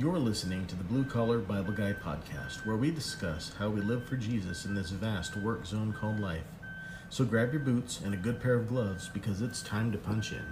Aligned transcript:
You're 0.00 0.18
listening 0.18 0.66
to 0.68 0.76
the 0.76 0.84
Blue 0.84 1.04
Collar 1.04 1.40
Bible 1.40 1.74
Guy 1.74 1.92
podcast, 1.92 2.64
where 2.64 2.78
we 2.78 2.90
discuss 2.90 3.52
how 3.58 3.68
we 3.68 3.82
live 3.82 4.02
for 4.08 4.16
Jesus 4.16 4.64
in 4.64 4.74
this 4.74 4.88
vast 4.88 5.36
work 5.36 5.66
zone 5.66 5.92
called 5.92 6.18
life. 6.20 6.46
So 7.10 7.22
grab 7.26 7.52
your 7.52 7.60
boots 7.60 8.00
and 8.00 8.14
a 8.14 8.16
good 8.16 8.40
pair 8.40 8.54
of 8.54 8.66
gloves 8.66 9.10
because 9.10 9.42
it's 9.42 9.60
time 9.60 9.92
to 9.92 9.98
punch 9.98 10.32
in. 10.32 10.42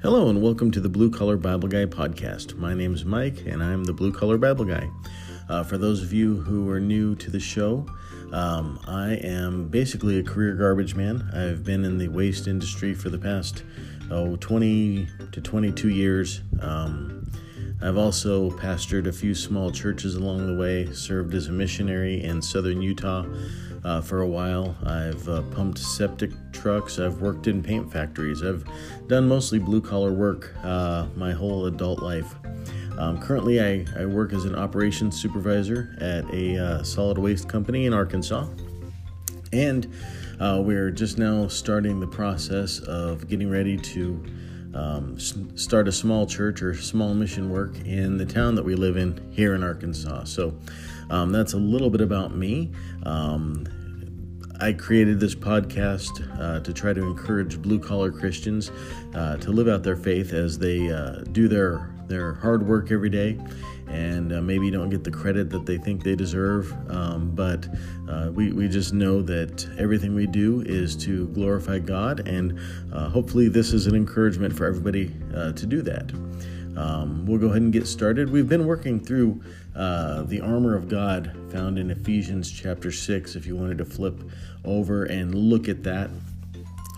Hello, 0.00 0.30
and 0.30 0.40
welcome 0.40 0.70
to 0.70 0.80
the 0.80 0.88
Blue 0.88 1.10
Collar 1.10 1.36
Bible 1.36 1.68
Guy 1.68 1.84
podcast. 1.84 2.56
My 2.56 2.72
name 2.72 2.94
is 2.94 3.04
Mike, 3.04 3.44
and 3.44 3.62
I'm 3.62 3.84
the 3.84 3.92
Blue 3.92 4.10
Collar 4.10 4.38
Bible 4.38 4.64
Guy. 4.64 4.88
Uh, 5.50 5.62
for 5.62 5.76
those 5.76 6.02
of 6.02 6.14
you 6.14 6.36
who 6.40 6.70
are 6.70 6.80
new 6.80 7.14
to 7.16 7.30
the 7.30 7.40
show, 7.40 7.84
um, 8.32 8.80
I 8.86 9.14
am 9.14 9.68
basically 9.68 10.18
a 10.18 10.22
career 10.22 10.54
garbage 10.54 10.94
man. 10.94 11.30
I've 11.34 11.64
been 11.64 11.84
in 11.84 11.98
the 11.98 12.08
waste 12.08 12.46
industry 12.46 12.94
for 12.94 13.10
the 13.10 13.18
past 13.18 13.64
oh, 14.10 14.36
20 14.36 15.08
to 15.32 15.40
22 15.40 15.88
years. 15.88 16.42
Um, 16.60 17.30
I've 17.82 17.96
also 17.96 18.50
pastored 18.50 19.06
a 19.06 19.12
few 19.12 19.34
small 19.34 19.70
churches 19.70 20.14
along 20.14 20.46
the 20.46 20.60
way, 20.60 20.92
served 20.92 21.34
as 21.34 21.48
a 21.48 21.52
missionary 21.52 22.22
in 22.22 22.42
southern 22.42 22.82
Utah 22.82 23.24
uh, 23.84 24.00
for 24.02 24.20
a 24.20 24.26
while. 24.26 24.76
I've 24.84 25.26
uh, 25.28 25.42
pumped 25.42 25.78
septic 25.78 26.30
trucks. 26.52 26.98
I've 26.98 27.20
worked 27.20 27.46
in 27.46 27.62
paint 27.62 27.90
factories. 27.90 28.42
I've 28.42 28.64
done 29.06 29.26
mostly 29.26 29.58
blue 29.58 29.80
collar 29.80 30.12
work 30.12 30.54
uh, 30.62 31.06
my 31.16 31.32
whole 31.32 31.66
adult 31.66 32.00
life. 32.00 32.34
Um, 33.00 33.18
currently, 33.18 33.62
I, 33.62 33.86
I, 33.98 34.04
work 34.04 34.34
as 34.34 34.44
an 34.44 34.54
operations 34.54 35.18
supervisor 35.18 35.96
at 36.02 36.22
a 36.34 36.58
uh, 36.58 36.82
solid 36.82 37.16
waste 37.16 37.48
company 37.48 37.86
in 37.86 37.94
Arkansas. 37.94 38.46
And 39.54 39.90
uh, 40.38 40.60
we're 40.62 40.90
just 40.90 41.16
now 41.16 41.48
starting 41.48 41.98
the 41.98 42.06
process 42.06 42.78
of 42.80 43.26
getting 43.26 43.48
ready 43.48 43.78
to 43.78 44.22
um, 44.74 45.18
start 45.18 45.88
a 45.88 45.92
small 45.92 46.26
church 46.26 46.60
or 46.60 46.74
small 46.74 47.14
mission 47.14 47.48
work 47.48 47.74
in 47.86 48.18
the 48.18 48.26
town 48.26 48.54
that 48.56 48.64
we 48.64 48.74
live 48.74 48.98
in 48.98 49.18
here 49.30 49.54
in 49.54 49.64
Arkansas. 49.64 50.24
So 50.24 50.54
um, 51.08 51.32
that's 51.32 51.54
a 51.54 51.58
little 51.58 51.88
bit 51.88 52.02
about 52.02 52.36
me. 52.36 52.70
I 54.60 54.74
created 54.74 55.18
this 55.18 55.34
podcast 55.34 56.38
uh, 56.38 56.60
to 56.60 56.72
try 56.74 56.92
to 56.92 57.02
encourage 57.02 57.60
blue 57.62 57.78
collar 57.78 58.12
Christians 58.12 58.70
uh, 59.14 59.38
to 59.38 59.50
live 59.50 59.68
out 59.68 59.82
their 59.82 59.96
faith 59.96 60.34
as 60.34 60.58
they 60.58 60.90
uh, 60.90 61.22
do 61.32 61.48
their 61.48 61.90
their 62.08 62.34
hard 62.34 62.66
work 62.66 62.90
every 62.90 63.08
day 63.08 63.38
and 63.86 64.32
uh, 64.32 64.42
maybe 64.42 64.70
don't 64.70 64.90
get 64.90 65.04
the 65.04 65.10
credit 65.10 65.48
that 65.50 65.64
they 65.64 65.78
think 65.78 66.02
they 66.02 66.14
deserve. 66.14 66.72
Um, 66.90 67.30
but 67.34 67.68
uh, 68.08 68.30
we, 68.32 68.52
we 68.52 68.68
just 68.68 68.92
know 68.92 69.22
that 69.22 69.66
everything 69.78 70.14
we 70.14 70.26
do 70.26 70.60
is 70.62 70.94
to 70.98 71.28
glorify 71.28 71.78
God, 71.78 72.28
and 72.28 72.58
uh, 72.92 73.08
hopefully, 73.08 73.48
this 73.48 73.72
is 73.72 73.86
an 73.86 73.94
encouragement 73.94 74.54
for 74.54 74.66
everybody 74.66 75.08
to 75.32 75.66
do 75.66 75.82
that. 75.82 76.12
Um, 76.76 77.26
we'll 77.26 77.38
go 77.38 77.48
ahead 77.48 77.62
and 77.62 77.72
get 77.72 77.86
started. 77.86 78.30
We've 78.30 78.48
been 78.48 78.66
working 78.66 79.00
through 79.00 79.42
uh, 79.74 80.22
the 80.22 80.40
armor 80.40 80.74
of 80.76 80.88
God 80.88 81.36
found 81.50 81.78
in 81.78 81.90
Ephesians 81.90 82.50
chapter 82.50 82.92
6. 82.92 83.36
If 83.36 83.46
you 83.46 83.56
wanted 83.56 83.78
to 83.78 83.84
flip 83.84 84.22
over 84.64 85.04
and 85.04 85.34
look 85.34 85.68
at 85.68 85.82
that, 85.84 86.10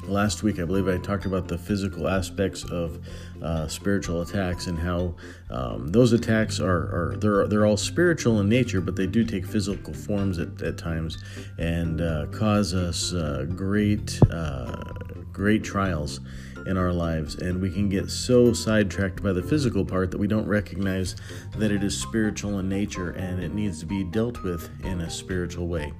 last 0.08 0.42
week 0.42 0.58
i 0.58 0.64
believe 0.64 0.88
i 0.88 0.98
talked 0.98 1.26
about 1.26 1.46
the 1.46 1.56
physical 1.56 2.08
aspects 2.08 2.64
of 2.64 2.98
uh, 3.40 3.68
spiritual 3.68 4.22
attacks 4.22 4.66
and 4.66 4.78
how 4.78 5.14
um, 5.50 5.88
those 5.88 6.12
attacks 6.12 6.60
are, 6.60 7.12
are 7.12 7.16
they're, 7.18 7.46
they're 7.46 7.66
all 7.66 7.76
spiritual 7.76 8.40
in 8.40 8.48
nature 8.48 8.80
but 8.80 8.96
they 8.96 9.06
do 9.06 9.24
take 9.24 9.46
physical 9.46 9.94
forms 9.94 10.38
at, 10.38 10.60
at 10.62 10.76
times 10.76 11.22
and 11.58 12.00
uh, 12.00 12.26
cause 12.26 12.74
us 12.74 13.12
uh, 13.14 13.46
great 13.54 14.20
uh, 14.30 14.74
great 15.32 15.62
trials 15.62 16.20
in 16.66 16.76
our 16.76 16.92
lives 16.92 17.36
and 17.36 17.60
we 17.60 17.70
can 17.70 17.88
get 17.88 18.10
so 18.10 18.52
sidetracked 18.52 19.22
by 19.22 19.32
the 19.32 19.42
physical 19.42 19.84
part 19.84 20.10
that 20.10 20.18
we 20.18 20.26
don't 20.26 20.46
recognize 20.46 21.16
that 21.56 21.70
it 21.70 21.82
is 21.82 21.98
spiritual 21.98 22.58
in 22.58 22.68
nature 22.68 23.10
and 23.10 23.42
it 23.42 23.54
needs 23.54 23.80
to 23.80 23.86
be 23.86 24.04
dealt 24.04 24.42
with 24.42 24.70
in 24.84 25.00
a 25.00 25.10
spiritual 25.10 25.68
way 25.68 25.92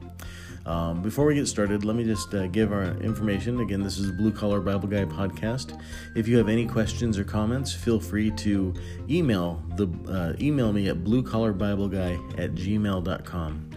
um, 0.64 1.02
before 1.02 1.24
we 1.26 1.34
get 1.34 1.46
started, 1.48 1.84
let 1.84 1.96
me 1.96 2.04
just 2.04 2.32
uh, 2.34 2.46
give 2.46 2.72
our 2.72 2.84
information. 2.98 3.60
Again, 3.60 3.82
this 3.82 3.98
is 3.98 4.12
Blue 4.12 4.30
Collar 4.30 4.60
Bible 4.60 4.88
Guy 4.88 5.04
podcast. 5.04 5.80
If 6.14 6.28
you 6.28 6.38
have 6.38 6.48
any 6.48 6.66
questions 6.66 7.18
or 7.18 7.24
comments, 7.24 7.74
feel 7.74 7.98
free 7.98 8.30
to 8.30 8.72
email 9.10 9.62
the 9.76 9.88
uh, 10.08 10.34
email 10.40 10.72
me 10.72 10.88
at 10.88 10.98
bluecollarbibleguy 10.98 12.38
at 12.38 12.54
gmail.com 12.54 13.70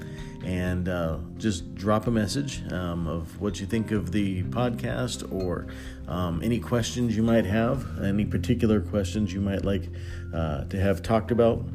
and 0.45 0.87
uh, 0.87 1.17
just 1.37 1.73
drop 1.75 2.07
a 2.07 2.11
message 2.11 2.61
um, 2.71 3.07
of 3.07 3.41
what 3.41 3.59
you 3.59 3.65
think 3.65 3.91
of 3.91 4.11
the 4.11 4.43
podcast 4.43 5.31
or 5.33 5.67
um, 6.07 6.41
any 6.43 6.59
questions 6.59 7.17
you 7.17 7.23
might 7.23 7.45
have, 7.45 8.03
any 8.03 8.25
particular 8.25 8.79
questions 8.79 9.33
you 9.33 9.41
might 9.41 9.65
like 9.65 9.89
uh, 10.33 10.63
to 10.65 10.79
have 10.79 11.01
talked 11.01 11.31
about 11.31 11.65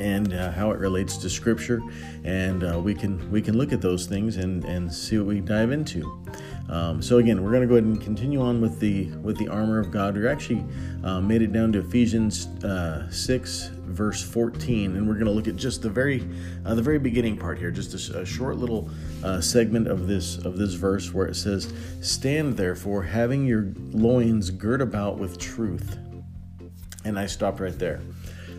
and 0.00 0.32
uh, 0.32 0.52
how 0.52 0.70
it 0.70 0.78
relates 0.78 1.16
to 1.16 1.30
Scripture, 1.30 1.82
and 2.24 2.62
uh, 2.62 2.78
we 2.78 2.94
can 2.94 3.30
we 3.30 3.42
can 3.42 3.56
look 3.56 3.72
at 3.72 3.80
those 3.80 4.06
things 4.06 4.36
and 4.36 4.64
and 4.64 4.92
see 4.92 5.18
what 5.18 5.26
we 5.26 5.40
dive 5.40 5.72
into. 5.72 6.22
Um, 6.68 7.00
so 7.00 7.18
again, 7.18 7.42
we're 7.42 7.50
going 7.50 7.62
to 7.62 7.66
go 7.66 7.74
ahead 7.74 7.84
and 7.84 8.00
continue 8.00 8.40
on 8.40 8.60
with 8.60 8.78
the 8.78 9.06
with 9.22 9.36
the 9.38 9.48
armor 9.48 9.78
of 9.78 9.90
God. 9.90 10.16
We 10.16 10.28
actually 10.28 10.64
uh, 11.02 11.20
made 11.20 11.42
it 11.42 11.52
down 11.52 11.72
to 11.72 11.80
Ephesians 11.80 12.46
uh, 12.64 13.10
six 13.10 13.70
verse 13.88 14.22
fourteen, 14.22 14.96
and 14.96 15.08
we're 15.08 15.14
going 15.14 15.26
to 15.26 15.32
look 15.32 15.48
at 15.48 15.56
just 15.56 15.82
the 15.82 15.90
very 15.90 16.28
uh, 16.64 16.74
the 16.74 16.82
very 16.82 16.98
beginning 16.98 17.36
part 17.36 17.58
here, 17.58 17.70
just 17.70 18.10
a, 18.10 18.20
a 18.20 18.26
short 18.26 18.56
little 18.56 18.90
uh, 19.24 19.40
segment 19.40 19.88
of 19.88 20.06
this 20.06 20.38
of 20.38 20.56
this 20.56 20.74
verse 20.74 21.12
where 21.12 21.26
it 21.26 21.36
says, 21.36 21.72
"Stand 22.00 22.56
therefore, 22.56 23.02
having 23.02 23.46
your 23.46 23.72
loins 23.92 24.50
girt 24.50 24.80
about 24.80 25.18
with 25.18 25.38
truth." 25.38 25.98
And 27.04 27.18
I 27.18 27.26
stopped 27.26 27.60
right 27.60 27.78
there. 27.78 28.00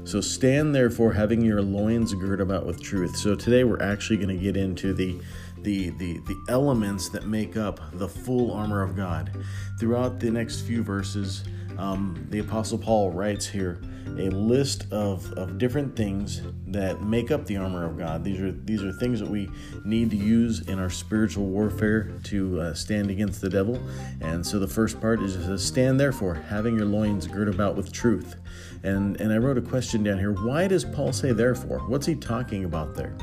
So 0.05 0.21
stand 0.21 0.73
therefore, 0.73 1.13
having 1.13 1.41
your 1.41 1.61
loins 1.61 2.13
girt 2.13 2.41
about 2.41 2.65
with 2.65 2.81
truth. 2.81 3.15
So 3.17 3.35
today 3.35 3.63
we're 3.63 3.83
actually 3.83 4.17
going 4.17 4.35
to 4.35 4.43
get 4.43 4.57
into 4.57 4.93
the 4.93 5.19
the, 5.61 5.89
the, 5.91 6.13
the 6.19 6.45
elements 6.47 7.09
that 7.09 7.27
make 7.27 7.57
up 7.57 7.81
the 7.93 8.07
full 8.07 8.53
armor 8.53 8.81
of 8.81 8.95
God. 8.95 9.29
Throughout 9.77 10.19
the 10.19 10.31
next 10.31 10.61
few 10.61 10.83
verses, 10.83 11.43
um, 11.79 12.27
the 12.29 12.39
Apostle 12.39 12.77
Paul 12.77 13.11
writes 13.11 13.47
here 13.47 13.81
a 14.17 14.29
list 14.29 14.91
of, 14.91 15.31
of 15.33 15.57
different 15.57 15.95
things 15.95 16.41
that 16.67 17.01
make 17.01 17.31
up 17.31 17.45
the 17.45 17.57
armor 17.57 17.85
of 17.85 17.97
God. 17.97 18.23
These 18.23 18.39
are 18.41 18.51
these 18.51 18.83
are 18.83 18.91
things 18.91 19.19
that 19.19 19.29
we 19.29 19.49
need 19.85 20.09
to 20.11 20.17
use 20.17 20.67
in 20.67 20.79
our 20.79 20.89
spiritual 20.89 21.45
warfare 21.45 22.11
to 22.25 22.59
uh, 22.59 22.73
stand 22.73 23.09
against 23.09 23.41
the 23.41 23.49
devil. 23.49 23.81
And 24.21 24.45
so 24.45 24.59
the 24.59 24.67
first 24.67 24.99
part 24.99 25.21
is 25.21 25.35
to 25.35 25.57
stand 25.57 25.99
therefore, 25.99 26.35
having 26.35 26.75
your 26.75 26.85
loins 26.85 27.27
girt 27.27 27.47
about 27.47 27.75
with 27.75 27.91
truth. 27.91 28.35
And 28.83 29.19
and 29.21 29.31
I 29.31 29.37
wrote 29.37 29.57
a 29.57 29.61
question 29.61 30.03
down 30.03 30.19
here. 30.19 30.33
Why 30.33 30.67
does 30.67 30.83
Paul 30.83 31.13
say 31.13 31.31
therefore? 31.31 31.79
What's 31.79 32.05
he 32.05 32.15
talking 32.15 32.65
about 32.65 32.95
there? 32.95 33.15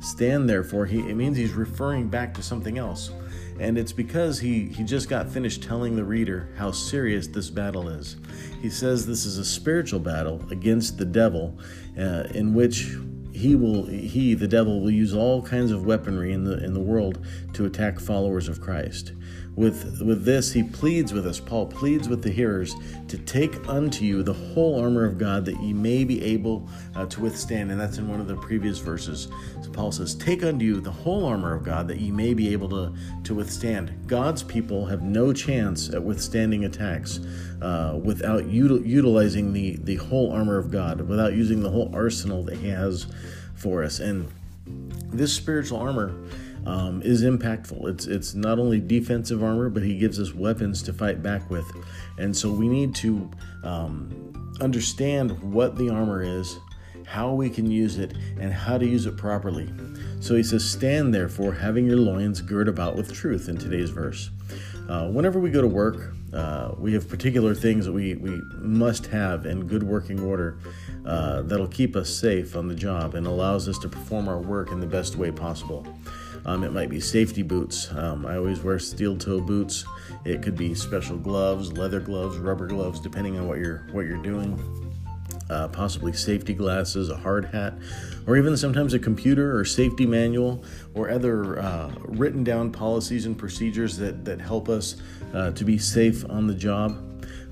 Stand 0.00 0.48
therefore. 0.48 0.86
He 0.86 1.00
it 1.00 1.14
means 1.16 1.36
he's 1.36 1.52
referring 1.52 2.08
back 2.08 2.34
to 2.34 2.42
something 2.42 2.78
else. 2.78 3.10
And 3.58 3.78
it's 3.78 3.92
because 3.92 4.40
he, 4.40 4.68
he 4.68 4.82
just 4.82 5.08
got 5.08 5.28
finished 5.28 5.62
telling 5.62 5.96
the 5.96 6.04
reader 6.04 6.48
how 6.56 6.72
serious 6.72 7.26
this 7.26 7.50
battle 7.50 7.88
is. 7.88 8.16
He 8.60 8.70
says 8.70 9.06
this 9.06 9.24
is 9.24 9.38
a 9.38 9.44
spiritual 9.44 10.00
battle 10.00 10.44
against 10.50 10.98
the 10.98 11.04
devil, 11.04 11.58
uh, 11.98 12.24
in 12.34 12.54
which 12.54 12.96
he 13.32 13.56
will 13.56 13.86
he 13.86 14.34
the 14.34 14.46
devil 14.46 14.80
will 14.80 14.90
use 14.90 15.12
all 15.12 15.42
kinds 15.42 15.72
of 15.72 15.84
weaponry 15.84 16.32
in 16.32 16.44
the 16.44 16.62
in 16.64 16.72
the 16.72 16.80
world 16.80 17.26
to 17.52 17.64
attack 17.64 17.98
followers 17.98 18.48
of 18.48 18.60
Christ. 18.60 19.12
With, 19.56 20.02
with 20.02 20.24
this, 20.24 20.52
he 20.52 20.64
pleads 20.64 21.12
with 21.12 21.26
us, 21.26 21.38
Paul 21.38 21.66
pleads 21.66 22.08
with 22.08 22.22
the 22.22 22.30
hearers 22.30 22.74
to 23.06 23.16
take 23.18 23.68
unto 23.68 24.04
you 24.04 24.24
the 24.24 24.32
whole 24.32 24.80
armor 24.80 25.04
of 25.04 25.16
God 25.16 25.44
that 25.44 25.60
ye 25.60 25.72
may 25.72 26.02
be 26.02 26.22
able 26.24 26.68
uh, 26.96 27.06
to 27.06 27.20
withstand. 27.20 27.70
And 27.70 27.80
that's 27.80 27.98
in 27.98 28.08
one 28.08 28.20
of 28.20 28.26
the 28.26 28.34
previous 28.34 28.78
verses. 28.78 29.28
So 29.62 29.70
Paul 29.70 29.92
says, 29.92 30.16
Take 30.16 30.42
unto 30.42 30.64
you 30.64 30.80
the 30.80 30.90
whole 30.90 31.24
armor 31.24 31.54
of 31.54 31.62
God 31.62 31.86
that 31.86 32.00
ye 32.00 32.10
may 32.10 32.34
be 32.34 32.52
able 32.52 32.68
to, 32.70 32.94
to 33.22 33.34
withstand. 33.34 33.94
God's 34.08 34.42
people 34.42 34.86
have 34.86 35.02
no 35.02 35.32
chance 35.32 35.88
at 35.88 36.02
withstanding 36.02 36.64
attacks 36.64 37.20
uh, 37.62 37.98
without 38.02 38.42
util- 38.44 38.84
utilizing 38.84 39.52
the, 39.52 39.76
the 39.76 39.96
whole 39.96 40.32
armor 40.32 40.58
of 40.58 40.72
God, 40.72 41.00
without 41.02 41.34
using 41.34 41.62
the 41.62 41.70
whole 41.70 41.90
arsenal 41.94 42.42
that 42.44 42.56
he 42.56 42.68
has 42.68 43.06
for 43.54 43.84
us. 43.84 44.00
And 44.00 44.28
this 45.12 45.32
spiritual 45.32 45.78
armor 45.78 46.12
um, 46.66 47.02
is 47.02 47.22
impactful. 47.22 47.88
It's 47.88 48.06
it's 48.06 48.34
not 48.34 48.58
only 48.58 48.80
defensive 48.80 49.42
armor, 49.42 49.68
but 49.68 49.82
he 49.82 49.98
gives 49.98 50.18
us 50.20 50.34
weapons 50.34 50.82
to 50.84 50.92
fight 50.92 51.22
back 51.22 51.48
with, 51.50 51.66
and 52.18 52.36
so 52.36 52.50
we 52.50 52.68
need 52.68 52.94
to 52.96 53.30
um, 53.62 54.56
understand 54.60 55.40
what 55.42 55.76
the 55.76 55.90
armor 55.90 56.22
is, 56.22 56.58
how 57.06 57.32
we 57.32 57.50
can 57.50 57.70
use 57.70 57.98
it, 57.98 58.14
and 58.38 58.52
how 58.52 58.78
to 58.78 58.86
use 58.86 59.06
it 59.06 59.16
properly. 59.16 59.70
So 60.20 60.34
he 60.34 60.42
says, 60.42 60.64
"Stand 60.64 61.14
therefore, 61.14 61.52
having 61.52 61.86
your 61.86 61.98
loins 61.98 62.40
girt 62.40 62.68
about 62.68 62.96
with 62.96 63.12
truth." 63.12 63.48
In 63.48 63.56
today's 63.56 63.90
verse, 63.90 64.30
uh, 64.88 65.08
whenever 65.08 65.38
we 65.38 65.50
go 65.50 65.60
to 65.60 65.68
work, 65.68 66.14
uh, 66.34 66.74
we 66.78 66.92
have 66.92 67.08
particular 67.08 67.54
things 67.54 67.84
that 67.86 67.92
we, 67.92 68.14
we 68.16 68.40
must 68.56 69.06
have 69.06 69.46
in 69.46 69.66
good 69.66 69.82
working 69.82 70.20
order 70.20 70.58
uh, 71.06 71.42
that'll 71.42 71.68
keep 71.68 71.94
us 71.94 72.10
safe 72.10 72.56
on 72.56 72.66
the 72.66 72.74
job 72.74 73.14
and 73.14 73.26
allows 73.26 73.68
us 73.68 73.78
to 73.78 73.88
perform 73.88 74.28
our 74.28 74.40
work 74.40 74.72
in 74.72 74.80
the 74.80 74.86
best 74.86 75.16
way 75.16 75.30
possible. 75.30 75.86
Um, 76.46 76.62
it 76.62 76.72
might 76.72 76.90
be 76.90 77.00
safety 77.00 77.42
boots. 77.42 77.90
Um, 77.92 78.26
I 78.26 78.36
always 78.36 78.60
wear 78.60 78.78
steel 78.78 79.16
toe 79.16 79.40
boots. 79.40 79.84
It 80.24 80.42
could 80.42 80.56
be 80.56 80.74
special 80.74 81.16
gloves, 81.16 81.72
leather 81.72 82.00
gloves, 82.00 82.36
rubber 82.36 82.66
gloves, 82.66 83.00
depending 83.00 83.38
on 83.38 83.48
what 83.48 83.58
you're 83.58 83.86
what 83.92 84.06
you're 84.06 84.22
doing. 84.22 84.58
Uh, 85.50 85.68
possibly 85.68 86.12
safety 86.12 86.54
glasses, 86.54 87.10
a 87.10 87.16
hard 87.16 87.44
hat, 87.44 87.74
or 88.26 88.36
even 88.36 88.56
sometimes 88.56 88.94
a 88.94 88.98
computer 88.98 89.58
or 89.58 89.64
safety 89.64 90.06
manual 90.06 90.64
or 90.94 91.10
other 91.10 91.58
uh, 91.58 91.92
written 92.06 92.42
down 92.42 92.72
policies 92.72 93.26
and 93.26 93.36
procedures 93.36 93.98
that, 93.98 94.24
that 94.24 94.40
help 94.40 94.70
us 94.70 94.96
uh, 95.34 95.50
to 95.50 95.64
be 95.64 95.76
safe 95.76 96.24
on 96.30 96.46
the 96.46 96.54
job. 96.54 96.92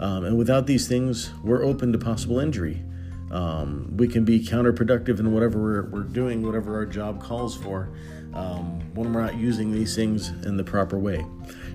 Um, 0.01 0.25
and 0.25 0.39
without 0.39 0.67
these 0.67 0.89
things, 0.89 1.31
we're 1.45 1.63
open 1.63 1.93
to 1.93 1.99
possible 1.99 2.39
injury. 2.39 2.83
Um, 3.33 3.97
we 3.97 4.09
can 4.09 4.25
be 4.25 4.39
counterproductive 4.39 5.19
in 5.19 5.33
whatever 5.33 5.59
we're, 5.59 5.83
we're 5.85 6.03
doing, 6.03 6.43
whatever 6.43 6.77
our 6.77 6.85
job 6.85 7.23
calls 7.23 7.57
for, 7.57 7.89
um, 8.35 8.81
when 8.95 9.13
we're 9.13 9.23
not 9.23 9.37
using 9.37 9.73
these 9.73 9.97
things 9.97 10.29
in 10.45 10.57
the 10.57 10.65
proper 10.65 10.99
way. 10.99 11.25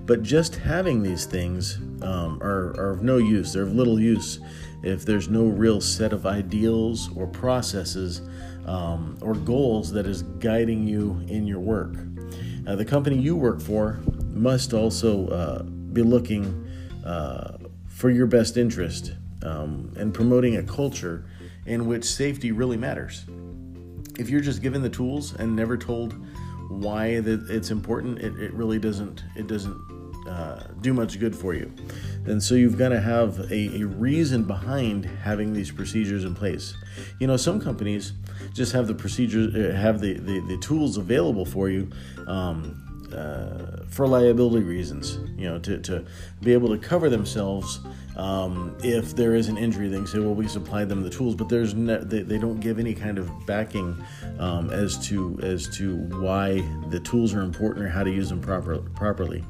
But 0.06 0.22
just 0.22 0.54
having 0.54 1.02
these 1.02 1.24
things 1.24 1.76
um, 2.02 2.40
are, 2.42 2.70
are 2.78 2.90
of 2.90 3.02
no 3.02 3.18
use. 3.18 3.52
They're 3.52 3.64
of 3.64 3.74
little 3.74 4.00
use 4.00 4.38
if 4.82 5.04
there's 5.04 5.28
no 5.28 5.46
real 5.46 5.80
set 5.80 6.12
of 6.12 6.26
ideals 6.26 7.10
or 7.16 7.26
processes 7.26 8.22
um, 8.66 9.18
or 9.20 9.34
goals 9.34 9.92
that 9.92 10.06
is 10.06 10.22
guiding 10.22 10.86
you 10.86 11.20
in 11.26 11.46
your 11.46 11.60
work. 11.60 11.96
Uh, 12.66 12.76
the 12.76 12.84
company 12.84 13.18
you 13.18 13.34
work 13.34 13.60
for 13.60 13.98
must 14.32 14.72
also 14.72 15.26
uh, 15.28 15.62
be 15.62 16.02
looking 16.02 16.66
uh, 17.04 17.56
for 17.88 18.10
your 18.10 18.26
best 18.26 18.56
interest 18.56 19.14
um, 19.42 19.92
and 19.96 20.14
promoting 20.14 20.56
a 20.56 20.62
culture 20.62 21.24
in 21.68 21.86
which 21.86 22.04
safety 22.04 22.50
really 22.50 22.76
matters. 22.76 23.26
If 24.18 24.30
you're 24.30 24.40
just 24.40 24.62
given 24.62 24.82
the 24.82 24.90
tools 24.90 25.34
and 25.34 25.54
never 25.54 25.76
told 25.76 26.14
why 26.68 27.20
that 27.20 27.50
it's 27.50 27.70
important, 27.70 28.18
it, 28.18 28.36
it 28.40 28.52
really 28.52 28.78
doesn't 28.78 29.22
it 29.36 29.46
doesn't 29.46 29.78
uh, 30.28 30.64
do 30.80 30.92
much 30.92 31.18
good 31.18 31.34
for 31.34 31.54
you. 31.54 31.72
And 32.26 32.42
so 32.42 32.54
you've 32.54 32.76
got 32.76 32.90
to 32.90 33.00
have 33.00 33.38
a, 33.50 33.80
a, 33.80 33.86
reason 33.86 34.44
behind 34.44 35.06
having 35.06 35.54
these 35.54 35.70
procedures 35.70 36.24
in 36.24 36.34
place. 36.34 36.74
You 37.18 37.26
know, 37.26 37.38
some 37.38 37.60
companies 37.60 38.12
just 38.52 38.72
have 38.72 38.86
the 38.88 38.94
procedures, 38.94 39.54
uh, 39.54 39.74
have 39.74 40.00
the, 40.00 40.14
the, 40.14 40.40
the 40.40 40.58
tools 40.58 40.98
available 40.98 41.46
for 41.46 41.70
you 41.70 41.90
um, 42.26 43.08
uh, 43.14 43.84
for 43.88 44.06
liability 44.06 44.64
reasons, 44.64 45.18
you 45.34 45.48
know, 45.48 45.58
to, 45.60 45.78
to 45.78 46.04
be 46.42 46.52
able 46.52 46.68
to 46.68 46.78
cover 46.78 47.08
themselves 47.08 47.80
um, 48.18 48.76
if 48.82 49.14
there 49.14 49.34
is 49.34 49.48
an 49.48 49.56
injury. 49.56 49.88
They 49.88 49.96
can 49.96 50.06
say, 50.06 50.18
well, 50.18 50.34
we 50.34 50.48
supplied 50.48 50.88
them 50.88 51.02
the 51.02 51.10
tools, 51.10 51.34
but 51.34 51.48
there's 51.48 51.74
they, 51.74 52.22
they 52.22 52.38
don't 52.38 52.60
give 52.60 52.78
any 52.78 52.94
kind 52.94 53.18
of 53.18 53.46
backing 53.46 53.96
um, 54.38 54.70
as 54.70 54.98
to 55.08 55.38
as 55.42 55.68
to 55.76 55.96
why 56.20 56.64
the 56.90 57.00
tools 57.00 57.32
are 57.32 57.42
important 57.42 57.86
or 57.86 57.88
how 57.88 58.02
to 58.02 58.10
use 58.10 58.28
them 58.28 58.40
proper, 58.40 58.78
properly. 58.78 59.44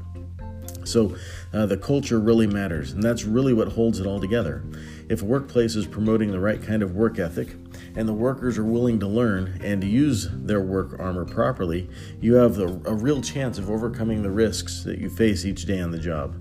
So 0.85 1.17
uh, 1.53 1.67
the 1.67 1.76
culture 1.76 2.19
really 2.19 2.47
matters, 2.47 2.93
and 2.93 3.03
that's 3.03 3.25
really 3.25 3.53
what 3.53 3.69
holds 3.69 4.00
it 4.00 4.06
all 4.06 4.20
together. 4.20 4.65
If 5.11 5.21
a 5.21 5.25
workplace 5.25 5.75
is 5.75 5.87
promoting 5.87 6.31
the 6.31 6.41
right 6.41 6.62
kind 6.62 6.82
of 6.82 6.94
work 6.94 7.19
ethic, 7.19 7.56
and 7.94 8.09
the 8.09 8.14
workers 8.14 8.56
are 8.56 8.64
willing 8.64 8.99
to 9.00 9.06
learn 9.06 9.61
and 9.62 9.85
use 9.85 10.29
their 10.31 10.62
work 10.62 10.99
armor 10.99 11.26
properly, 11.26 11.91
you 12.21 12.35
have 12.35 12.59
a 12.59 12.94
real 12.94 13.21
chance 13.21 13.59
of 13.59 13.71
overcoming 13.71 14.23
the 14.23 14.31
risks 14.31 14.82
that 14.85 14.99
you 14.99 15.11
face 15.11 15.44
each 15.44 15.67
day 15.67 15.81
on 15.81 15.91
the 15.91 15.99
job. 15.99 16.35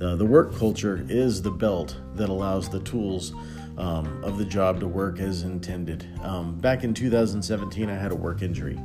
Uh, 0.00 0.14
the 0.14 0.24
work 0.24 0.54
culture 0.56 1.04
is 1.08 1.42
the 1.42 1.50
belt 1.50 1.96
that 2.14 2.28
allows 2.28 2.68
the 2.68 2.80
tools 2.80 3.32
um, 3.78 4.22
of 4.22 4.38
the 4.38 4.44
job 4.44 4.80
to 4.80 4.86
work 4.86 5.18
as 5.18 5.42
intended. 5.42 6.06
Um, 6.22 6.56
back 6.56 6.84
in 6.84 6.94
2017, 6.94 7.88
I 7.90 7.94
had 7.94 8.12
a 8.12 8.16
work 8.16 8.42
injury, 8.42 8.78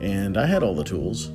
and 0.00 0.36
I 0.36 0.46
had 0.46 0.62
all 0.62 0.74
the 0.74 0.84
tools. 0.84 1.30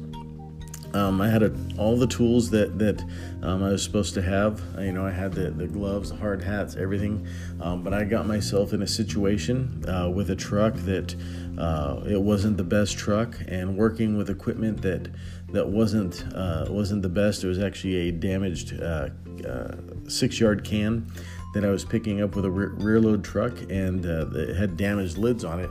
Um, 0.94 1.22
I 1.22 1.30
had 1.30 1.42
a, 1.42 1.54
all 1.78 1.96
the 1.96 2.08
tools 2.08 2.50
that 2.50 2.78
that 2.78 3.02
um, 3.44 3.64
I 3.64 3.70
was 3.70 3.82
supposed 3.84 4.14
to 4.16 4.22
have. 4.22 4.62
You 4.78 4.92
know, 4.92 5.06
I 5.06 5.12
had 5.12 5.34
the, 5.34 5.50
the 5.52 5.68
gloves, 5.68 6.10
the 6.10 6.18
hard 6.18 6.44
hats, 6.44 6.76
everything. 6.76 7.26
Um, 7.62 7.82
but 7.82 7.94
I 7.94 8.04
got 8.04 8.28
myself 8.28 8.74
in 8.74 8.82
a 8.82 8.88
situation 8.88 9.86
uh, 9.88 10.10
with 10.10 10.32
a 10.32 10.36
truck 10.36 10.74
that 10.76 11.16
uh, 11.58 12.02
it 12.06 12.22
wasn't 12.22 12.58
the 12.58 12.64
best 12.64 12.98
truck, 12.98 13.36
and 13.48 13.78
working 13.78 14.18
with 14.18 14.30
equipment 14.30 14.82
that 14.82 15.08
that 15.52 15.68
wasn't 15.68 16.24
uh, 16.34 16.66
wasn't 16.70 17.02
the 17.02 17.10
best. 17.10 17.44
It 17.44 17.48
was 17.48 17.60
actually 17.60 18.10
a 18.10 18.12
damaged 18.12 18.82
uh, 18.82 19.10
uh, 19.48 19.76
six 20.08 20.40
yard 20.40 20.64
can 20.64 21.12
that 21.54 21.66
I 21.66 21.70
was 21.70 21.84
picking 21.84 22.22
up 22.22 22.36
with 22.36 22.46
a 22.46 22.52
rear, 22.52 22.70
rear 22.76 23.00
load 23.00 23.24
truck, 23.24 23.54
and 23.70 24.06
uh, 24.06 24.28
it 24.32 24.56
had 24.56 24.78
damaged 24.78 25.18
lids 25.18 25.44
on 25.44 25.60
it. 25.60 25.70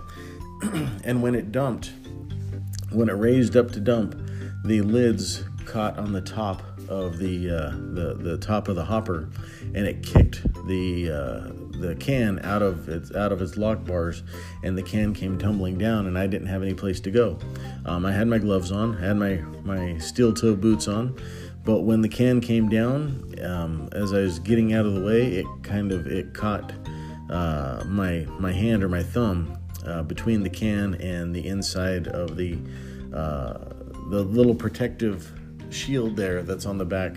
and 1.04 1.22
when 1.22 1.34
it 1.34 1.52
dumped, 1.52 1.92
when 2.92 3.08
it 3.08 3.14
raised 3.14 3.56
up 3.56 3.70
to 3.72 3.80
dump 3.80 4.20
the 4.64 4.82
lids 4.82 5.44
caught 5.64 5.98
on 5.98 6.12
the 6.12 6.20
top 6.20 6.62
of 6.88 7.18
the 7.18 7.48
uh, 7.48 7.70
the 7.94 8.16
the 8.18 8.36
top 8.38 8.68
of 8.68 8.76
the 8.76 8.84
hopper, 8.84 9.30
and 9.74 9.86
it 9.86 10.02
kicked 10.02 10.42
the 10.66 11.10
uh, 11.10 11.59
the 11.80 11.94
can 11.96 12.38
out 12.44 12.62
of 12.62 12.88
its 12.88 13.14
out 13.14 13.32
of 13.32 13.42
its 13.42 13.56
lock 13.56 13.84
bars, 13.84 14.22
and 14.62 14.76
the 14.76 14.82
can 14.82 15.14
came 15.14 15.38
tumbling 15.38 15.78
down, 15.78 16.06
and 16.06 16.18
I 16.18 16.26
didn't 16.26 16.48
have 16.48 16.62
any 16.62 16.74
place 16.74 17.00
to 17.00 17.10
go. 17.10 17.38
Um, 17.84 18.04
I 18.04 18.12
had 18.12 18.28
my 18.28 18.38
gloves 18.38 18.72
on, 18.72 18.94
had 18.94 19.16
my 19.16 19.36
my 19.64 19.98
steel 19.98 20.32
toe 20.32 20.54
boots 20.54 20.88
on, 20.88 21.18
but 21.64 21.80
when 21.80 22.00
the 22.00 22.08
can 22.08 22.40
came 22.40 22.68
down, 22.68 23.34
um, 23.42 23.88
as 23.92 24.12
I 24.12 24.20
was 24.20 24.38
getting 24.38 24.72
out 24.72 24.86
of 24.86 24.94
the 24.94 25.00
way, 25.02 25.34
it 25.34 25.46
kind 25.62 25.92
of 25.92 26.06
it 26.06 26.34
caught 26.34 26.72
uh, 27.30 27.82
my 27.86 28.26
my 28.38 28.52
hand 28.52 28.82
or 28.82 28.88
my 28.88 29.02
thumb 29.02 29.58
uh, 29.86 30.02
between 30.02 30.42
the 30.42 30.50
can 30.50 30.94
and 30.94 31.34
the 31.34 31.46
inside 31.46 32.08
of 32.08 32.36
the 32.36 32.58
uh, 33.14 33.58
the 34.10 34.22
little 34.22 34.54
protective 34.54 35.32
shield 35.70 36.16
there 36.16 36.42
that's 36.42 36.66
on 36.66 36.78
the 36.78 36.84
back 36.84 37.16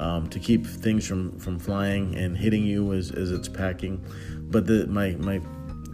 um, 0.00 0.26
to 0.30 0.38
keep 0.40 0.66
things 0.66 1.06
from, 1.06 1.38
from 1.38 1.58
flying 1.58 2.16
and 2.16 2.36
hitting 2.36 2.64
you 2.64 2.92
as, 2.94 3.12
as 3.12 3.30
it's 3.30 3.48
packing. 3.48 4.04
But 4.50 4.66
the, 4.66 4.86
my, 4.86 5.10
my 5.12 5.40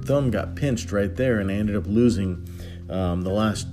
thumb 0.05 0.31
got 0.31 0.55
pinched 0.55 0.93
right 0.93 1.15
there, 1.15 1.41
and 1.41 1.51
I 1.51 1.55
ended 1.55 1.77
up 1.77 1.87
losing 1.87 2.49
um, 2.89 3.23
the 3.23 3.31
last 3.31 3.67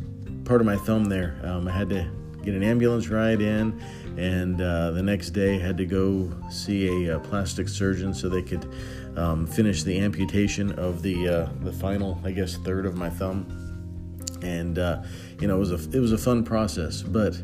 part 0.44 0.60
of 0.60 0.66
my 0.66 0.76
thumb 0.76 1.06
there. 1.06 1.40
Um, 1.44 1.68
I 1.68 1.72
had 1.72 1.90
to 1.92 2.10
get 2.44 2.56
an 2.56 2.64
ambulance 2.64 3.08
ride 3.10 3.42
in, 3.42 3.80
and 4.18 4.60
uh, 4.60 4.92
the 4.92 5.04
next 5.04 5.30
day 5.30 5.60
had 5.60 5.78
to 5.78 5.86
go 5.86 6.34
see 6.50 7.06
a, 7.06 7.18
a 7.18 7.20
plastic 7.20 7.70
surgeon 7.70 8.14
so 8.14 8.28
they 8.28 8.42
could 8.42 8.68
um, 9.16 9.46
finish 9.46 9.84
the 9.84 10.00
amputation 10.00 10.72
of 10.74 11.04
the 11.04 11.30
uh, 11.30 11.50
the 11.62 11.72
final, 11.72 12.20
I 12.26 12.32
guess, 12.32 12.58
third 12.58 12.86
of 12.86 12.96
my 12.96 13.10
thumb 13.10 13.46
and 14.44 14.78
uh, 14.78 15.02
you 15.40 15.48
know 15.48 15.56
it 15.56 15.60
was 15.60 15.72
a 15.72 15.98
it 15.98 16.00
was 16.00 16.12
a 16.12 16.18
fun 16.18 16.44
process, 16.44 17.02
but 17.02 17.42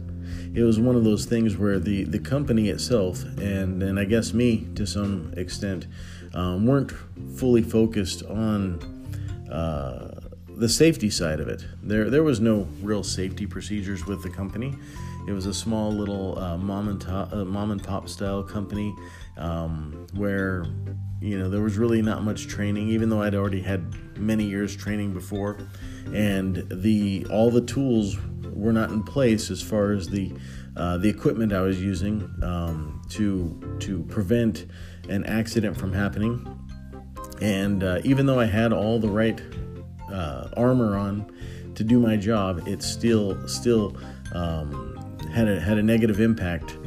it 0.54 0.64
was 0.64 0.80
one 0.80 0.96
of 0.96 1.04
those 1.04 1.26
things 1.26 1.58
where 1.58 1.80
the 1.80 2.04
the 2.04 2.20
company 2.20 2.70
itself 2.70 3.24
and 3.38 3.81
and 3.83 4.00
I 4.00 4.06
guess 4.06 4.33
me 4.33 4.68
to 4.76 4.86
some 4.86 5.33
extent 5.38 5.88
um, 6.33 6.66
weren't 6.66 6.92
fully 7.36 7.64
focused 7.64 8.24
on. 8.26 8.80
Uh, 9.52 10.19
the 10.59 10.69
safety 10.69 11.09
side 11.09 11.40
of 11.40 11.48
it. 11.48 11.66
There, 11.81 12.09
there 12.09 12.21
was 12.21 12.42
no 12.42 12.68
real 12.81 13.02
safety 13.02 13.48
procedures 13.48 14.06
with 14.06 14.21
the 14.21 14.30
company. 14.30 14.76
It 15.30 15.33
was 15.33 15.45
a 15.45 15.54
small 15.54 15.92
little 15.92 16.40
uh, 16.40 16.57
mom 16.57 16.88
and 16.88 17.00
top, 17.00 17.31
uh, 17.31 17.45
mom 17.45 17.69
and 17.69 17.83
pop 17.83 18.09
style 18.09 18.42
company 18.42 18.95
um, 19.38 20.07
where 20.16 20.66
you 21.21 21.38
know 21.38 21.52
there 21.52 21.62
was 21.62 21.78
really 21.78 22.02
not 22.02 22.24
much 22.24 22.48
training 22.48 22.90
even 22.90 23.09
though 23.09 23.21
i'd 23.21 23.36
already 23.36 23.62
had 23.62 23.94
many 24.18 24.45
years 24.45 24.76
training 24.76 25.14
before. 25.14 25.59
And 26.12 26.66
the 26.71 27.28
all 27.30 27.52
the 27.52 27.62
tools 27.62 28.18
were 28.54 28.74
not 28.74 28.90
in 28.90 29.04
place 29.04 29.52
as 29.52 29.62
far 29.62 29.92
as 29.92 30.09
the 30.09 30.33
uh, 30.76 30.98
the 30.98 31.09
equipment 31.09 31.54
i 31.54 31.62
was 31.62 31.80
using 31.80 32.28
um, 32.42 33.00
to 33.09 33.78
to 33.81 34.02
prevent 34.06 34.66
an 35.09 35.26
accident 35.26 35.78
from 35.78 35.94
happening. 35.94 36.44
And 37.40 37.83
uh, 37.83 38.00
even 38.04 38.26
though 38.26 38.40
i 38.40 38.45
had 38.45 38.74
all 38.74 38.98
the 38.98 39.09
right 39.09 39.40
uh, 40.12 40.50
armor 40.57 40.98
on 40.98 41.31
to 41.76 41.83
do 41.83 42.00
my 42.00 42.18
job 42.18 42.68
it 42.68 42.81
still 42.81 43.48
still 43.48 43.95
um, 44.33 44.89
had 45.33 45.48
a 45.48 45.59
had 45.59 45.78
a 45.78 45.83
negative 45.83 46.19
impact 46.19 46.78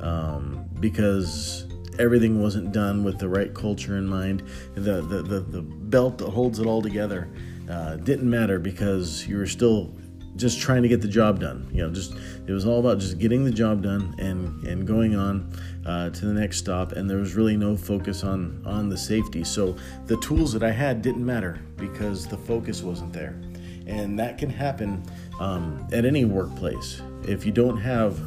um, 0.00 0.68
because 0.80 1.66
everything 1.98 2.42
wasn't 2.42 2.72
done 2.72 3.04
with 3.04 3.18
the 3.18 3.28
right 3.28 3.54
culture 3.54 3.96
in 3.96 4.06
mind. 4.06 4.42
The 4.74 5.02
the 5.02 5.22
the, 5.22 5.40
the 5.40 5.62
belt 5.62 6.18
that 6.18 6.30
holds 6.30 6.58
it 6.58 6.66
all 6.66 6.82
together 6.82 7.28
uh, 7.70 7.96
didn't 7.96 8.28
matter 8.28 8.58
because 8.58 9.26
you 9.26 9.38
were 9.38 9.46
still 9.46 9.94
just 10.34 10.60
trying 10.60 10.82
to 10.82 10.88
get 10.88 11.00
the 11.02 11.08
job 11.08 11.40
done. 11.40 11.68
You 11.72 11.82
know, 11.82 11.92
just 11.92 12.14
it 12.46 12.52
was 12.52 12.66
all 12.66 12.80
about 12.80 12.98
just 12.98 13.18
getting 13.18 13.44
the 13.44 13.50
job 13.50 13.82
done 13.82 14.14
and 14.18 14.66
and 14.66 14.86
going 14.86 15.14
on 15.14 15.52
uh, 15.86 16.10
to 16.10 16.26
the 16.26 16.32
next 16.32 16.58
stop. 16.58 16.92
And 16.92 17.08
there 17.08 17.18
was 17.18 17.34
really 17.34 17.56
no 17.56 17.76
focus 17.76 18.24
on 18.24 18.62
on 18.64 18.88
the 18.88 18.98
safety. 18.98 19.44
So 19.44 19.76
the 20.06 20.16
tools 20.18 20.52
that 20.52 20.62
I 20.62 20.70
had 20.70 21.02
didn't 21.02 21.24
matter 21.24 21.60
because 21.76 22.26
the 22.26 22.38
focus 22.38 22.82
wasn't 22.82 23.12
there. 23.12 23.40
And 23.86 24.18
that 24.18 24.38
can 24.38 24.48
happen 24.48 25.02
um, 25.40 25.86
at 25.92 26.04
any 26.04 26.24
workplace 26.24 27.02
if 27.26 27.44
you 27.46 27.52
don't 27.52 27.78
have 27.78 28.18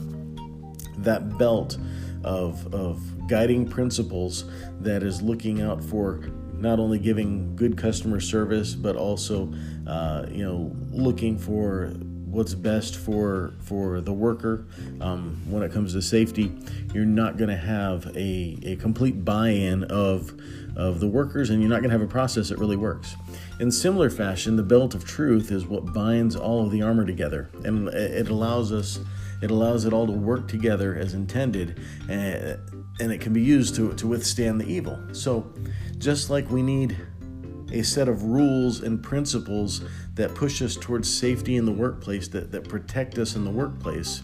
that 1.04 1.38
belt 1.38 1.78
of 2.24 2.74
of 2.74 3.28
guiding 3.28 3.68
principles 3.68 4.46
that 4.80 5.04
is 5.04 5.22
looking 5.22 5.62
out 5.62 5.84
for 5.84 6.22
not 6.54 6.80
only 6.80 6.98
giving 6.98 7.56
good 7.56 7.78
customer 7.78 8.20
service 8.20 8.74
but 8.74 8.96
also 8.96 9.54
uh, 9.88 10.26
you 10.30 10.44
know 10.44 10.76
looking 10.92 11.38
for 11.38 11.94
what's 12.36 12.54
best 12.54 12.98
for 12.98 13.54
for 13.62 14.02
the 14.02 14.12
worker 14.12 14.66
um, 15.00 15.42
when 15.48 15.64
it 15.64 15.72
comes 15.72 15.94
to 15.94 16.02
safety. 16.02 16.52
You're 16.94 17.06
not 17.06 17.38
going 17.38 17.50
to 17.50 17.58
have 17.58 18.06
a, 18.16 18.60
a 18.64 18.76
complete 18.76 19.24
buy-in 19.24 19.86
of 19.86 20.38
of 20.76 21.00
the 21.00 21.08
workers, 21.08 21.50
and 21.50 21.62
you're 21.62 21.70
not 21.70 21.80
going 21.80 21.90
to 21.90 21.98
have 21.98 22.02
a 22.02 22.12
process 22.12 22.50
that 22.50 22.60
really 22.60 22.76
works. 22.76 23.16
In 23.60 23.72
similar 23.72 24.10
fashion, 24.10 24.58
the 24.58 24.64
belt 24.64 24.94
of 24.96 25.06
truth 25.06 25.52
is 25.52 25.66
what 25.66 25.94
binds 25.94 26.36
all 26.36 26.66
of 26.66 26.72
the 26.72 26.82
armor 26.82 27.06
together, 27.06 27.50
and 27.64 27.88
it 27.90 28.28
allows 28.28 28.74
us 28.74 29.00
it 29.42 29.52
allows 29.52 29.86
it 29.86 29.94
all 29.94 30.08
to 30.08 30.14
work 30.14 30.48
together 30.48 30.96
as 30.96 31.14
intended, 31.14 31.80
and, 32.10 32.60
and 33.00 33.12
it 33.12 33.20
can 33.20 33.34
be 33.34 33.42
used 33.42 33.76
to, 33.76 33.94
to 33.94 34.08
withstand 34.08 34.60
the 34.60 34.66
evil. 34.66 34.98
So, 35.12 35.54
just 35.98 36.30
like 36.30 36.50
we 36.50 36.62
need 36.62 36.98
a 37.72 37.84
set 37.84 38.08
of 38.08 38.24
rules 38.24 38.82
and 38.82 39.04
principles 39.04 39.82
that 40.14 40.34
push 40.36 40.62
us 40.62 40.76
towards 40.76 41.12
safety 41.12 41.58
in 41.58 41.66
the 41.66 41.72
workplace, 41.72 42.28
that, 42.30 42.52
that 42.52 42.68
protect 42.68 43.18
us 43.18 43.36
in 43.36 43.44
the 43.44 43.52
workplace. 43.52 44.24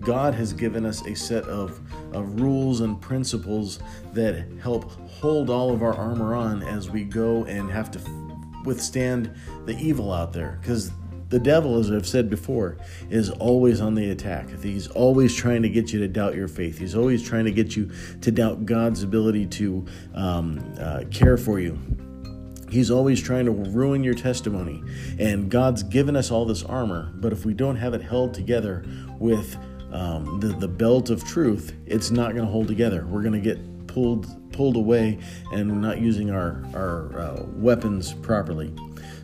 God 0.00 0.34
has 0.34 0.52
given 0.52 0.84
us 0.84 1.04
a 1.06 1.14
set 1.14 1.44
of, 1.44 1.80
of 2.14 2.40
rules 2.40 2.80
and 2.80 3.00
principles 3.00 3.80
that 4.12 4.46
help 4.62 4.90
hold 5.08 5.50
all 5.50 5.72
of 5.72 5.82
our 5.82 5.94
armor 5.94 6.34
on 6.34 6.62
as 6.62 6.90
we 6.90 7.04
go 7.04 7.44
and 7.44 7.70
have 7.70 7.90
to 7.92 7.98
withstand 8.64 9.34
the 9.66 9.76
evil 9.78 10.12
out 10.12 10.32
there. 10.32 10.58
Because 10.60 10.90
the 11.30 11.38
devil, 11.38 11.78
as 11.78 11.90
I've 11.90 12.06
said 12.06 12.28
before, 12.28 12.76
is 13.08 13.30
always 13.30 13.80
on 13.80 13.94
the 13.94 14.10
attack. 14.10 14.48
He's 14.62 14.88
always 14.88 15.34
trying 15.34 15.62
to 15.62 15.68
get 15.68 15.92
you 15.92 16.00
to 16.00 16.08
doubt 16.08 16.34
your 16.34 16.48
faith. 16.48 16.76
He's 16.76 16.96
always 16.96 17.22
trying 17.22 17.44
to 17.44 17.52
get 17.52 17.76
you 17.76 17.90
to 18.20 18.30
doubt 18.32 18.66
God's 18.66 19.04
ability 19.04 19.46
to 19.46 19.86
um, 20.14 20.74
uh, 20.78 21.04
care 21.10 21.36
for 21.36 21.60
you. 21.60 21.78
He's 22.68 22.90
always 22.90 23.20
trying 23.20 23.44
to 23.46 23.52
ruin 23.52 24.02
your 24.02 24.14
testimony. 24.14 24.82
And 25.18 25.50
God's 25.50 25.82
given 25.84 26.16
us 26.16 26.30
all 26.30 26.44
this 26.44 26.64
armor, 26.64 27.12
but 27.14 27.32
if 27.32 27.44
we 27.44 27.54
don't 27.54 27.76
have 27.76 27.94
it 27.94 28.02
held 28.02 28.34
together 28.34 28.84
with 29.18 29.56
um, 29.92 30.40
the, 30.40 30.48
the 30.48 30.68
belt 30.68 31.10
of 31.10 31.24
truth, 31.24 31.74
it's 31.86 32.10
not 32.10 32.32
going 32.32 32.44
to 32.44 32.50
hold 32.50 32.68
together. 32.68 33.06
We're 33.06 33.22
going 33.22 33.40
to 33.40 33.40
get 33.40 33.86
pulled 33.86 34.26
pulled 34.60 34.76
away 34.76 35.18
and 35.52 35.80
not 35.80 36.02
using 36.02 36.30
our, 36.30 36.62
our 36.74 37.18
uh, 37.18 37.42
weapons 37.54 38.12
properly. 38.12 38.70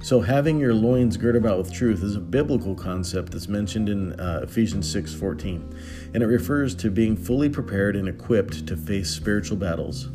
So, 0.02 0.23
having 0.23 0.59
your 0.59 0.73
loins 0.73 1.19
girt 1.19 1.37
about 1.37 1.59
with 1.59 1.71
truth 1.71 2.02
is 2.02 2.16
a 2.16 2.21
biblical 2.21 2.75
concept 2.75 3.33
that's 3.33 3.47
mentioned 3.47 3.90
in 3.90 4.19
uh, 4.19 4.40
Ephesians 4.45 4.90
6 4.90 5.12
14, 5.12 5.78
and 6.14 6.23
it 6.23 6.26
refers 6.26 6.75
to 6.76 6.90
being 6.90 7.19
fully 7.19 7.50
prepared 7.50 7.97
and 7.97 8.09
equipped 8.09 8.66
to 8.66 8.78
face 8.78 9.11
spiritual 9.11 9.59
battles 9.59 10.07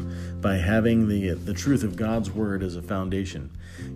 by 0.41 0.55
having 0.55 1.07
the, 1.07 1.35
the 1.35 1.53
truth 1.53 1.83
of 1.83 1.95
God's 1.95 2.31
word 2.31 2.63
as 2.63 2.75
a 2.75 2.81
foundation. 2.81 3.51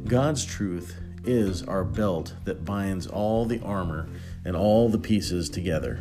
God's 0.06 0.46
truth 0.46 0.96
is 1.24 1.64
our 1.64 1.84
belt 1.84 2.36
that 2.44 2.64
binds 2.64 3.08
all 3.08 3.46
the 3.46 3.62
armor 3.62 4.08
and 4.46 4.56
all 4.56 4.90
the 4.90 4.98
pieces 4.98 5.50
together. 5.50 6.00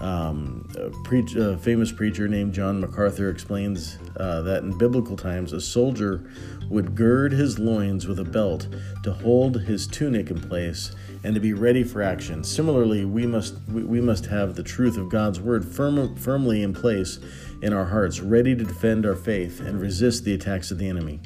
Um, 0.00 0.68
a, 0.76 0.90
preach, 1.04 1.34
a, 1.36 1.56
famous 1.56 1.90
preacher 1.90 2.28
named 2.28 2.52
John 2.52 2.80
MacArthur 2.80 3.30
explains 3.30 3.98
uh, 4.16 4.42
that 4.42 4.62
in 4.62 4.76
biblical 4.76 5.16
times, 5.16 5.52
a 5.52 5.60
soldier 5.60 6.30
would 6.68 6.94
gird 6.94 7.32
his 7.32 7.58
loins 7.58 8.06
with 8.06 8.18
a 8.18 8.24
belt 8.24 8.68
to 9.04 9.12
hold 9.12 9.62
his 9.62 9.86
tunic 9.86 10.30
in 10.30 10.40
place 10.40 10.94
and 11.24 11.34
to 11.34 11.40
be 11.40 11.54
ready 11.54 11.82
for 11.82 12.02
action. 12.02 12.44
Similarly, 12.44 13.04
we 13.04 13.26
must 13.26 13.54
we, 13.68 13.84
we 13.84 14.00
must 14.00 14.26
have 14.26 14.54
the 14.54 14.62
truth 14.62 14.98
of 14.98 15.08
God's 15.08 15.40
word 15.40 15.64
firm, 15.64 16.14
firmly 16.16 16.62
in 16.62 16.74
place 16.74 17.18
in 17.62 17.72
our 17.72 17.86
hearts, 17.86 18.20
ready 18.20 18.54
to 18.54 18.64
defend 18.64 19.06
our 19.06 19.14
faith 19.14 19.60
and 19.60 19.80
resist 19.80 20.24
the 20.24 20.34
attacks 20.34 20.70
of 20.70 20.78
the 20.78 20.88
enemy. 20.88 21.20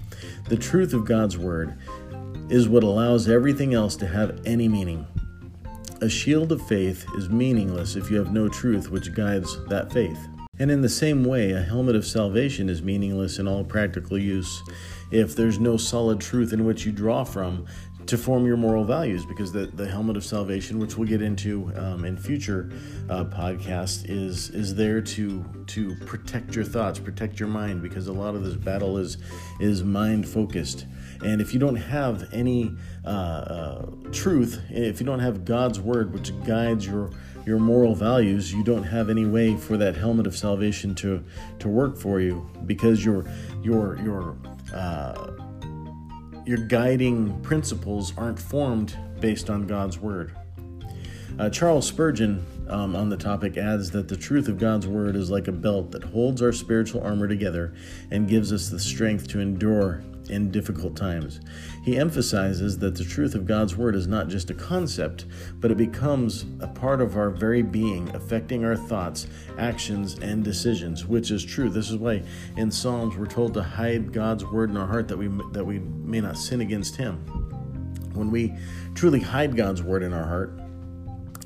The 0.49 0.57
truth 0.57 0.93
of 0.93 1.05
God's 1.05 1.37
word 1.37 1.77
is 2.51 2.69
what 2.69 2.83
allows 2.83 3.29
everything 3.29 3.75
else 3.75 3.97
to 3.97 4.07
have 4.07 4.41
any 4.45 4.69
meaning. 4.69 5.07
A 6.03 6.09
shield 6.09 6.51
of 6.51 6.67
faith 6.67 7.05
is 7.19 7.29
meaningless 7.29 7.95
if 7.95 8.11
you 8.11 8.17
have 8.17 8.33
no 8.33 8.49
truth 8.49 8.91
which 8.91 9.13
guides 9.13 9.63
that 9.67 9.93
faith. 9.93 10.19
And 10.59 10.71
in 10.71 10.81
the 10.81 10.89
same 10.89 11.25
way, 11.25 11.53
a 11.53 11.61
helmet 11.61 11.95
of 11.95 12.07
salvation 12.07 12.71
is 12.71 12.81
meaningless 12.81 13.39
in 13.39 13.47
all 13.47 13.65
practical 13.65 14.17
use 14.17 14.63
if 15.11 15.37
there's 15.37 15.59
no 15.59 15.77
solid 15.77 16.19
truth 16.19 16.55
in 16.55 16.65
which 16.65 16.87
you 16.87 16.93
draw 16.93 17.23
from 17.23 17.67
to 18.07 18.19
form 18.19 18.47
your 18.47 18.57
moral 18.57 18.85
values 18.85 19.25
because 19.25 19.53
the, 19.53 19.67
the 19.67 19.87
helmet 19.87 20.17
of 20.17 20.25
salvation 20.25 20.79
which 20.79 20.97
we'll 20.97 21.09
get 21.09 21.23
into 21.23 21.73
um, 21.77 22.05
in 22.05 22.17
future 22.17 22.71
uh, 23.09 23.25
podcasts 23.25 24.09
is 24.09 24.51
is 24.51 24.75
there 24.75 25.01
to 25.01 25.45
to 25.67 25.95
protect 26.07 26.55
your 26.55 26.65
thoughts 26.65 26.99
protect 26.99 27.39
your 27.39 27.49
mind 27.49 27.83
because 27.83 28.09
a 28.09 28.13
lot 28.13 28.35
of 28.35 28.45
this 28.45 28.57
battle 28.57 28.99
is 28.99 29.19
is 29.59 29.83
mind 29.85 30.29
focused. 30.29 30.87
And 31.23 31.41
if 31.41 31.53
you 31.53 31.61
don't 31.61 31.77
have 31.77 32.29
any 32.33 32.75
uh, 33.05 33.09
uh, 33.09 33.87
truth, 34.13 34.63
if 34.71 35.01
you 35.01 35.07
don't 35.07 35.21
have 35.21 35.45
God's 35.45 35.81
word, 35.81 36.13
which 36.13 36.33
guides 36.45 36.87
your 36.87 37.11
your 37.47 37.59
moral 37.59 37.95
values, 37.95 38.53
you 38.53 38.63
don't 38.63 38.83
have 38.83 39.11
any 39.11 39.27
way 39.27 39.57
for 39.57 39.77
that 39.77 39.97
helmet 39.97 40.27
of 40.27 40.37
salvation 40.37 40.95
to 40.97 41.23
to 41.59 41.69
work 41.69 41.97
for 41.97 42.21
you 42.21 42.49
because 42.67 43.05
your 43.05 43.25
your 43.63 43.99
your 44.03 44.37
uh, 44.75 45.33
your 46.51 46.59
guiding 46.59 47.41
principles 47.43 48.13
aren't 48.19 48.37
formed 48.37 48.99
based 49.21 49.49
on 49.49 49.69
God's 49.69 50.01
word. 50.01 50.35
Uh, 51.39 51.49
Charles 51.49 51.87
Spurgeon 51.87 52.45
um, 52.69 52.97
on 52.97 53.09
the 53.09 53.17
topic 53.17 53.57
adds 53.57 53.93
that 53.93 54.09
the 54.09 54.17
truth 54.17 54.49
of 54.49 54.59
God's 54.59 54.85
word 54.89 55.15
is 55.15 55.31
like 55.31 55.47
a 55.47 55.53
belt 55.53 55.93
that 55.93 56.03
holds 56.03 56.43
our 56.43 56.51
spiritual 56.51 57.05
armor 57.05 57.29
together 57.29 57.73
and 58.11 58.29
gives 58.29 58.53
us 58.53 58.69
the 58.69 58.81
strength 58.81 59.29
to 59.29 59.39
endure 59.39 60.03
in 60.31 60.51
difficult 60.51 60.97
times. 60.97 61.41
He 61.83 61.99
emphasizes 61.99 62.79
that 62.79 62.95
the 62.95 63.05
truth 63.05 63.35
of 63.35 63.47
God's 63.47 63.77
Word 63.77 63.95
is 63.95 64.07
not 64.07 64.29
just 64.29 64.51
a 64.51 64.55
concept, 64.55 65.27
but 65.59 65.71
it 65.71 65.77
becomes 65.77 66.47
a 66.61 66.69
part 66.69 67.01
of 67.01 67.17
our 67.17 67.31
very 67.31 67.63
being, 67.63 68.09
affecting 68.15 68.65
our 68.65 68.77
thoughts, 68.77 69.27
actions, 69.59 70.19
and 70.21 70.43
decisions, 70.43 71.05
which 71.05 71.31
is 71.31 71.45
true. 71.45 71.69
This 71.69 71.91
is 71.91 71.97
why 71.97 72.23
in 72.57 72.71
Psalms 72.71 73.17
we're 73.17 73.27
told 73.27 73.55
to 73.55 73.63
hide 73.63 74.13
God's 74.13 74.45
Word 74.45 74.71
in 74.71 74.77
our 74.77 74.87
heart 74.87 75.09
that 75.09 75.17
we, 75.17 75.29
that 75.53 75.65
we 75.65 75.79
may 75.79 76.21
not 76.21 76.39
sin 76.39 76.61
against 76.61 76.97
Him. 76.97 77.17
When 78.15 78.31
we 78.31 78.55
truly 78.95 79.21
hide 79.21 79.57
God's 79.57 79.83
Word 79.83 80.03
in 80.03 80.13
our 80.13 80.25
heart, 80.25 80.59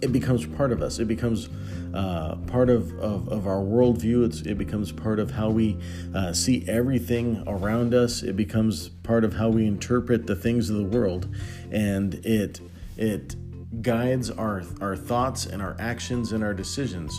it 0.04 0.12
becomes 0.12 0.44
part 0.44 0.70
of 0.70 0.82
us. 0.82 0.99
It 0.99 1.08
becomes 1.08 1.49
uh, 1.94 2.37
part 2.46 2.68
of, 2.68 2.92
of, 2.99 3.28
of, 3.28 3.46
our 3.46 3.62
worldview. 3.62 4.26
It's, 4.26 4.42
it 4.42 4.58
becomes 4.58 4.92
part 4.92 5.18
of 5.18 5.30
how 5.30 5.49
we 5.49 5.78
uh, 6.14 6.34
see 6.34 6.62
everything 6.68 7.42
around 7.46 7.94
us. 7.94 8.23
It 8.23 8.37
becomes 8.37 8.90
part 8.90 9.25
of 9.25 9.32
how 9.34 9.49
we 9.49 9.66
interpret 9.66 10.26
the 10.26 10.37
things 10.37 10.68
of 10.68 10.76
the 10.76 10.84
world, 10.84 11.34
and 11.73 12.14
it 12.26 12.61
it 12.96 13.34
guides 13.82 14.30
our 14.30 14.62
our 14.80 14.94
thoughts 14.94 15.46
and 15.46 15.62
our 15.62 15.75
actions 15.78 16.32
and 16.32 16.44
our 16.44 16.54
decisions. 16.54 17.18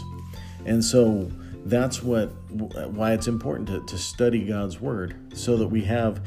And 0.65 0.84
so 0.84 1.32
that's 1.65 2.04
what 2.04 2.27
why 2.51 3.13
it's 3.13 3.27
important 3.27 3.68
to, 3.70 3.84
to 3.86 3.98
study 3.98 4.46
God's 4.46 4.80
word 4.80 5.15
so 5.34 5.58
that 5.58 5.68
we 5.68 5.82
have 5.86 6.22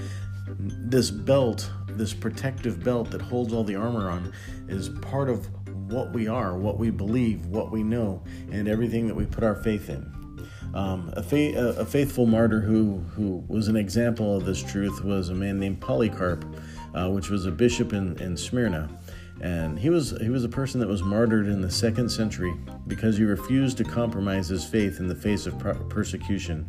this 0.58 1.10
belt, 1.10 1.70
this 1.88 2.14
protective 2.14 2.82
belt 2.82 3.10
that 3.10 3.20
holds 3.20 3.52
all 3.52 3.64
the 3.64 3.76
armor 3.76 4.10
on, 4.10 4.32
is 4.68 4.88
part 4.88 5.28
of 5.28 5.46
what 5.88 6.12
we 6.12 6.28
are, 6.28 6.57
what 6.57 6.78
we 6.78 6.90
believe, 6.90 7.47
what 7.47 7.71
we 7.71 7.83
know, 7.83 8.23
and 8.50 8.68
everything 8.68 9.07
that 9.07 9.14
we 9.14 9.26
put 9.26 9.45
our 9.45 9.57
faith 9.57 9.88
in. 9.88 10.12
Um, 10.75 11.12
a, 11.16 11.21
a, 11.21 11.85
faithful 11.87 12.26
martyr 12.26 12.61
who, 12.61 12.99
who 13.14 13.42
was 13.49 13.68
an 13.68 13.76
example 13.76 14.37
of 14.37 14.45
this 14.45 14.62
truth 14.62 15.02
was 15.02 15.30
a 15.30 15.35
man 15.35 15.59
named 15.59 15.80
Polycarp, 15.80 16.45
uh, 16.95 17.09
which 17.09 17.30
was 17.30 17.47
a 17.47 17.50
bishop 17.50 17.95
in, 17.95 18.18
in 18.21 18.37
Smyrna. 18.37 18.88
And 19.40 19.78
he 19.78 19.88
was, 19.88 20.11
he 20.21 20.28
was 20.28 20.45
a 20.45 20.49
person 20.49 20.80
that 20.80 20.88
was 20.88 21.02
martyred 21.02 21.47
in 21.47 21.61
the 21.61 21.71
second 21.71 22.11
century 22.11 22.54
because 22.87 23.16
he 23.16 23.25
refused 23.25 23.78
to 23.78 23.85
compromise 23.85 24.49
his 24.49 24.64
faith 24.64 24.99
in 24.99 25.07
the 25.07 25.14
face 25.14 25.47
of 25.47 25.59
persecution. 25.88 26.66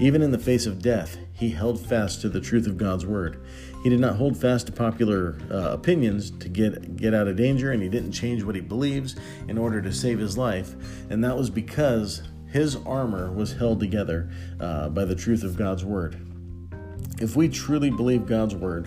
Even 0.00 0.20
in 0.22 0.32
the 0.32 0.38
face 0.38 0.66
of 0.66 0.82
death, 0.82 1.16
he 1.32 1.50
held 1.50 1.80
fast 1.80 2.20
to 2.22 2.28
the 2.28 2.40
truth 2.40 2.66
of 2.66 2.76
God's 2.76 3.06
word. 3.06 3.40
He 3.82 3.90
did 3.90 4.00
not 4.00 4.16
hold 4.16 4.36
fast 4.36 4.66
to 4.66 4.72
popular 4.72 5.38
uh, 5.50 5.70
opinions 5.72 6.30
to 6.32 6.48
get, 6.48 6.96
get 6.96 7.14
out 7.14 7.28
of 7.28 7.36
danger, 7.36 7.70
and 7.70 7.82
he 7.82 7.88
didn't 7.88 8.12
change 8.12 8.42
what 8.42 8.54
he 8.54 8.60
believes 8.60 9.14
in 9.46 9.56
order 9.56 9.80
to 9.80 9.92
save 9.92 10.18
his 10.18 10.36
life. 10.36 10.74
And 11.10 11.22
that 11.22 11.36
was 11.36 11.48
because 11.48 12.22
his 12.48 12.76
armor 12.76 13.30
was 13.30 13.52
held 13.52 13.78
together 13.78 14.30
uh, 14.58 14.88
by 14.88 15.04
the 15.04 15.14
truth 15.14 15.44
of 15.44 15.56
God's 15.56 15.84
word. 15.84 16.16
If 17.20 17.36
we 17.36 17.48
truly 17.48 17.90
believe 17.90 18.26
God's 18.26 18.54
word 18.54 18.86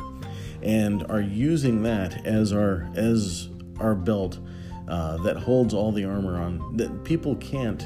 and 0.61 1.09
are 1.09 1.21
using 1.21 1.83
that 1.83 2.25
as 2.25 2.53
our 2.53 2.89
as 2.95 3.49
our 3.79 3.95
belt 3.95 4.39
uh, 4.87 5.17
that 5.23 5.37
holds 5.37 5.73
all 5.73 5.91
the 5.91 6.05
armor 6.05 6.39
on, 6.39 6.77
that 6.77 7.03
people 7.03 7.35
can't 7.37 7.85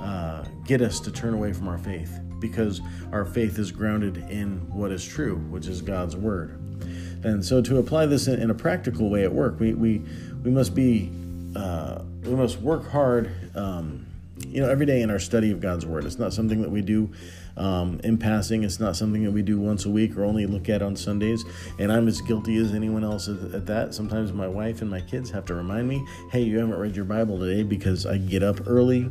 uh, 0.00 0.44
get 0.64 0.80
us 0.82 1.00
to 1.00 1.12
turn 1.12 1.34
away 1.34 1.52
from 1.52 1.68
our 1.68 1.78
faith 1.78 2.20
because 2.40 2.80
our 3.12 3.24
faith 3.24 3.58
is 3.58 3.72
grounded 3.72 4.18
in 4.30 4.58
what 4.72 4.92
is 4.92 5.04
true, 5.04 5.36
which 5.50 5.66
is 5.66 5.82
God's 5.82 6.16
word. 6.16 6.58
And 7.24 7.44
so, 7.44 7.60
to 7.62 7.78
apply 7.78 8.06
this 8.06 8.28
in, 8.28 8.50
a 8.50 8.54
practical 8.54 9.10
way 9.10 9.24
at 9.24 9.32
work, 9.32 9.58
we 9.58 9.74
we 9.74 10.02
we 10.44 10.50
must 10.50 10.74
be 10.74 11.10
uh, 11.56 12.02
we 12.22 12.34
must 12.34 12.60
work 12.60 12.88
hard 12.90 13.30
um, 13.56 14.06
you 14.46 14.60
know, 14.60 14.68
every 14.68 14.86
day 14.86 15.02
in 15.02 15.10
our 15.10 15.18
study 15.18 15.50
of 15.50 15.60
God's 15.60 15.84
Word. 15.84 16.04
It's 16.04 16.18
not 16.18 16.32
something 16.32 16.62
that 16.62 16.70
we 16.70 16.80
do 16.80 17.10
um, 17.58 18.00
in 18.04 18.18
passing. 18.18 18.64
It's 18.64 18.80
not 18.80 18.96
something 18.96 19.24
that 19.24 19.32
we 19.32 19.42
do 19.42 19.58
once 19.58 19.84
a 19.84 19.90
week 19.90 20.16
or 20.16 20.24
only 20.24 20.46
look 20.46 20.68
at 20.68 20.82
on 20.82 20.96
Sundays. 20.96 21.44
And 21.78 21.92
I'm 21.92 22.08
as 22.08 22.20
guilty 22.20 22.56
as 22.56 22.72
anyone 22.72 23.04
else 23.04 23.28
at, 23.28 23.54
at 23.54 23.66
that. 23.66 23.94
Sometimes 23.94 24.32
my 24.32 24.48
wife 24.48 24.80
and 24.80 24.90
my 24.90 25.00
kids 25.00 25.30
have 25.30 25.44
to 25.46 25.54
remind 25.54 25.88
me, 25.88 26.04
hey, 26.30 26.42
you 26.42 26.58
haven't 26.58 26.78
read 26.78 26.96
your 26.96 27.04
Bible 27.04 27.38
today 27.38 27.62
because 27.62 28.06
I 28.06 28.18
get 28.18 28.42
up 28.42 28.66
early 28.66 29.10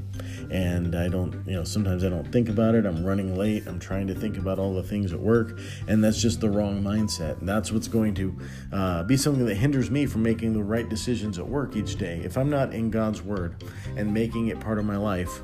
and 0.50 0.96
I 0.96 1.10
don't, 1.10 1.46
you 1.46 1.54
know, 1.54 1.64
sometimes 1.64 2.04
I 2.04 2.10
don't 2.10 2.32
think 2.32 2.50
about 2.50 2.76
it. 2.76 2.86
I'm 2.86 3.06
running 3.06 3.36
late. 3.36 3.68
I'm 3.68 3.80
trying 3.80 4.08
to 4.08 4.16
think 4.16 4.38
about 4.38 4.60
all 4.60 4.74
the 4.74 4.84
things 4.84 5.14
at 5.14 5.20
work. 5.20 5.60
And 5.88 6.04
that's 6.04 6.22
just 6.22 6.40
the 6.40 6.50
wrong 6.50 6.82
mindset. 6.82 7.40
And 7.40 7.48
that's 7.48 7.72
what's 7.72 7.88
going 7.88 8.14
to 8.16 8.38
uh, 8.72 9.04
be 9.04 9.18
something 9.18 9.46
that 9.46 9.56
hinders 9.56 9.92
me 9.92 10.06
from 10.06 10.24
making 10.24 10.54
the 10.54 10.64
right 10.64 10.88
decisions 10.88 11.38
at 11.38 11.48
work 11.48 11.76
each 11.76 11.98
day. 11.98 12.22
If 12.24 12.38
I'm 12.38 12.50
not 12.50 12.74
in 12.74 12.90
God's 12.90 13.22
Word 13.22 13.64
and 13.96 14.14
making 14.14 14.48
it 14.48 14.60
part 14.60 14.80
of 14.80 14.86
my 14.86 14.98
life, 14.98 15.42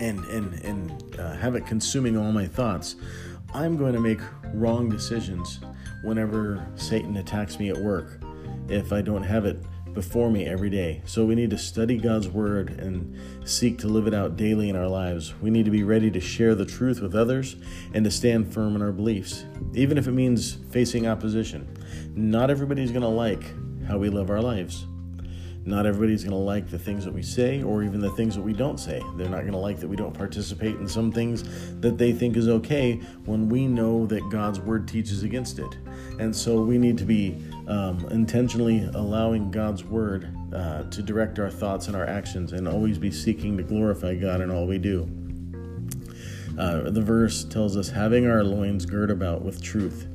and 0.00 0.24
and 0.26 0.54
and 0.64 1.20
uh, 1.20 1.34
have 1.34 1.54
it 1.54 1.66
consuming 1.66 2.16
all 2.16 2.32
my 2.32 2.46
thoughts, 2.46 2.96
I'm 3.54 3.76
going 3.76 3.94
to 3.94 4.00
make 4.00 4.20
wrong 4.54 4.88
decisions 4.88 5.60
whenever 6.02 6.66
Satan 6.76 7.16
attacks 7.16 7.58
me 7.58 7.70
at 7.70 7.76
work 7.76 8.20
if 8.68 8.92
I 8.92 9.00
don't 9.00 9.22
have 9.22 9.44
it 9.44 9.58
before 9.94 10.30
me 10.30 10.46
every 10.46 10.70
day. 10.70 11.02
So 11.06 11.24
we 11.24 11.34
need 11.34 11.50
to 11.50 11.58
study 11.58 11.96
God's 11.96 12.28
word 12.28 12.70
and 12.70 13.18
seek 13.48 13.78
to 13.78 13.88
live 13.88 14.06
it 14.06 14.14
out 14.14 14.36
daily 14.36 14.68
in 14.68 14.76
our 14.76 14.86
lives. 14.86 15.34
We 15.40 15.50
need 15.50 15.64
to 15.64 15.70
be 15.70 15.82
ready 15.82 16.10
to 16.10 16.20
share 16.20 16.54
the 16.54 16.66
truth 16.66 17.00
with 17.00 17.14
others 17.14 17.56
and 17.94 18.04
to 18.04 18.10
stand 18.10 18.52
firm 18.52 18.76
in 18.76 18.82
our 18.82 18.92
beliefs, 18.92 19.44
even 19.74 19.98
if 19.98 20.06
it 20.06 20.12
means 20.12 20.58
facing 20.70 21.06
opposition. 21.08 21.66
Not 22.14 22.50
everybody's 22.50 22.90
going 22.90 23.02
to 23.02 23.08
like 23.08 23.42
how 23.86 23.98
we 23.98 24.08
live 24.08 24.30
our 24.30 24.42
lives. 24.42 24.86
Not 25.68 25.84
everybody's 25.84 26.24
going 26.24 26.32
to 26.32 26.38
like 26.38 26.70
the 26.70 26.78
things 26.78 27.04
that 27.04 27.12
we 27.12 27.22
say 27.22 27.62
or 27.62 27.82
even 27.82 28.00
the 28.00 28.10
things 28.12 28.34
that 28.34 28.40
we 28.40 28.54
don't 28.54 28.80
say. 28.80 29.02
They're 29.16 29.28
not 29.28 29.42
going 29.42 29.52
to 29.52 29.58
like 29.58 29.78
that 29.80 29.86
we 29.86 29.96
don't 29.96 30.14
participate 30.14 30.76
in 30.76 30.88
some 30.88 31.12
things 31.12 31.44
that 31.82 31.98
they 31.98 32.10
think 32.10 32.38
is 32.38 32.48
okay 32.48 32.94
when 33.26 33.50
we 33.50 33.66
know 33.66 34.06
that 34.06 34.26
God's 34.30 34.60
word 34.60 34.88
teaches 34.88 35.24
against 35.24 35.58
it. 35.58 35.76
And 36.18 36.34
so 36.34 36.62
we 36.62 36.78
need 36.78 36.96
to 36.96 37.04
be 37.04 37.36
um, 37.66 38.06
intentionally 38.10 38.88
allowing 38.94 39.50
God's 39.50 39.84
word 39.84 40.34
uh, 40.54 40.84
to 40.84 41.02
direct 41.02 41.38
our 41.38 41.50
thoughts 41.50 41.86
and 41.86 41.94
our 41.94 42.06
actions 42.06 42.54
and 42.54 42.66
always 42.66 42.96
be 42.96 43.10
seeking 43.10 43.58
to 43.58 43.62
glorify 43.62 44.14
God 44.14 44.40
in 44.40 44.50
all 44.50 44.66
we 44.66 44.78
do. 44.78 45.06
Uh, 46.58 46.88
the 46.88 47.02
verse 47.02 47.44
tells 47.44 47.76
us 47.76 47.90
having 47.90 48.26
our 48.26 48.42
loins 48.42 48.86
girt 48.86 49.10
about 49.10 49.42
with 49.42 49.60
truth, 49.60 50.08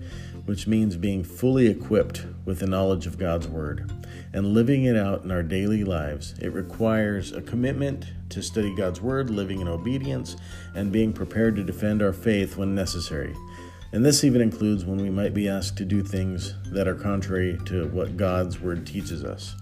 which 0.45 0.65
means 0.65 0.95
being 0.97 1.23
fully 1.23 1.67
equipped 1.67 2.25
with 2.43 2.57
the 2.57 2.67
knowledge 2.67 3.05
of 3.05 3.19
God's 3.19 3.47
word 3.47 4.02
and 4.33 4.53
living 4.53 4.85
it 4.85 4.97
out 4.97 5.23
in 5.23 5.31
our 5.31 5.43
daily 5.43 5.83
lives. 5.83 6.33
It 6.39 6.53
requires 6.53 7.31
a 7.31 7.41
commitment 7.41 8.05
to 8.29 8.41
study 8.41 8.75
God's 8.75 8.99
Word, 8.99 9.29
living 9.29 9.61
in 9.61 9.67
obedience, 9.67 10.35
and 10.75 10.91
being 10.91 11.13
prepared 11.13 11.55
to 11.55 11.63
defend 11.63 12.01
our 12.01 12.13
faith 12.13 12.57
when 12.57 12.73
necessary. 12.73 13.35
And 13.91 14.03
this 14.03 14.23
even 14.23 14.41
includes 14.41 14.85
when 14.85 14.97
we 14.97 15.11
might 15.11 15.35
be 15.35 15.47
asked 15.47 15.77
to 15.77 15.85
do 15.85 16.01
things 16.01 16.55
that 16.71 16.87
are 16.87 16.95
contrary 16.95 17.59
to 17.65 17.87
what 17.89 18.17
God's 18.17 18.59
Word 18.59 18.87
teaches 18.87 19.23
us. 19.23 19.55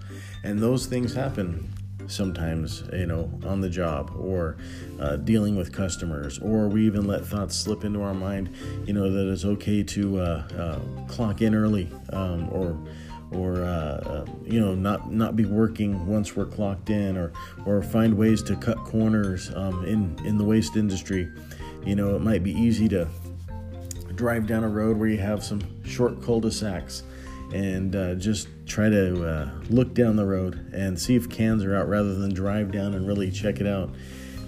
And 0.44 0.60
those 0.60 0.86
things 0.86 1.14
happen 1.14 1.70
sometimes, 2.08 2.84
you 2.94 3.06
know, 3.06 3.32
on 3.46 3.62
the 3.62 3.70
job 3.70 4.12
or 4.18 4.58
uh, 5.00 5.18
dealing 5.18 5.56
with 5.56 5.72
customers, 5.72 6.40
or 6.40 6.68
we 6.68 6.86
even 6.86 7.06
let 7.06 7.26
thoughts 7.26 7.56
slip 7.56 7.84
into 7.84 8.02
our 8.02 8.14
mind, 8.14 8.50
you 8.86 8.94
know, 8.94 9.12
that 9.12 9.32
it's 9.32 9.46
okay 9.46 9.84
to 9.84 10.20
uh, 10.20 10.44
uh, 10.58 10.80
clock 11.08 11.42
in 11.42 11.54
early 11.54 11.90
um, 12.12 12.50
or 12.52 12.78
or 13.32 13.64
uh, 13.64 13.66
uh, 13.66 14.26
you 14.44 14.60
know 14.60 14.76
not 14.76 15.12
not 15.12 15.36
be 15.36 15.46
working 15.46 16.06
once 16.06 16.36
we're 16.36 16.46
clocked 16.46 16.90
in 16.90 17.18
or 17.18 17.32
or 17.66 17.82
find 17.82 18.18
ways 18.18 18.44
to 18.44 18.56
cut 18.56 18.78
corners 18.80 19.52
um, 19.56 19.86
in 19.86 20.18
in 20.26 20.38
the 20.38 20.44
waste 20.44 20.76
industry. 20.76 21.32
You 21.86 21.96
know 21.96 22.16
it 22.16 22.22
might 22.22 22.44
be 22.44 22.52
easy 22.52 22.88
to 22.90 23.08
drive 24.16 24.48
down 24.48 24.64
a 24.64 24.70
road 24.70 24.98
where 24.98 25.10
you 25.10 25.18
have 25.18 25.44
some 25.44 25.62
short 25.84 26.22
cul-de-sacs 26.22 27.04
and 27.54 27.96
uh, 27.96 28.16
just 28.16 28.48
try 28.66 28.90
to 28.90 29.26
uh, 29.26 29.50
look 29.70 29.94
down 29.94 30.16
the 30.16 30.26
road 30.26 30.72
and 30.74 31.00
see 31.00 31.16
if 31.16 31.30
cans 31.30 31.64
are 31.64 31.76
out 31.76 31.90
rather 31.90 32.16
than 32.16 32.34
drive 32.34 32.72
down 32.72 32.94
and 32.94 33.08
really 33.08 33.32
check 33.32 33.60
it 33.60 33.68
out 33.68 33.90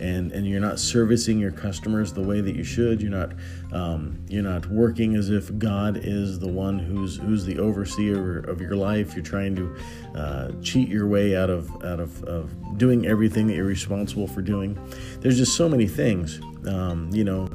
and 0.03 0.33
and 0.33 0.45
you're 0.45 0.59
not 0.59 0.79
servicing 0.79 1.39
your 1.39 1.51
customers 1.51 2.11
the 2.11 2.21
way 2.21 2.41
that 2.41 2.55
you 2.55 2.63
should. 2.63 3.01
You're 3.01 3.11
not 3.11 3.31
um, 3.71 4.19
you're 4.27 4.43
not 4.43 4.67
working 4.67 5.15
as 5.15 5.29
if 5.29 5.57
God 5.57 6.01
is 6.03 6.39
the 6.39 6.47
one 6.47 6.77
who's 6.77 7.17
who's 7.17 7.45
the 7.45 7.57
overseer 7.57 8.39
of 8.39 8.59
your 8.59 8.75
life. 8.75 9.15
You're 9.15 9.23
trying 9.23 9.55
to 9.55 9.75
uh, 10.15 10.51
cheat 10.61 10.89
your 10.89 11.07
way 11.07 11.35
out 11.37 11.49
of 11.49 11.69
out 11.83 12.01
of, 12.01 12.21
of 12.25 12.77
doing 12.77 13.07
everything 13.07 13.47
that 13.47 13.55
you're 13.55 13.65
responsible 13.65 14.27
for 14.27 14.41
doing. 14.41 14.77
There's 15.21 15.37
just 15.37 15.55
so 15.55 15.69
many 15.69 15.87
things. 15.87 16.39
Um, 16.67 17.09
you 17.11 17.23
know, 17.23 17.49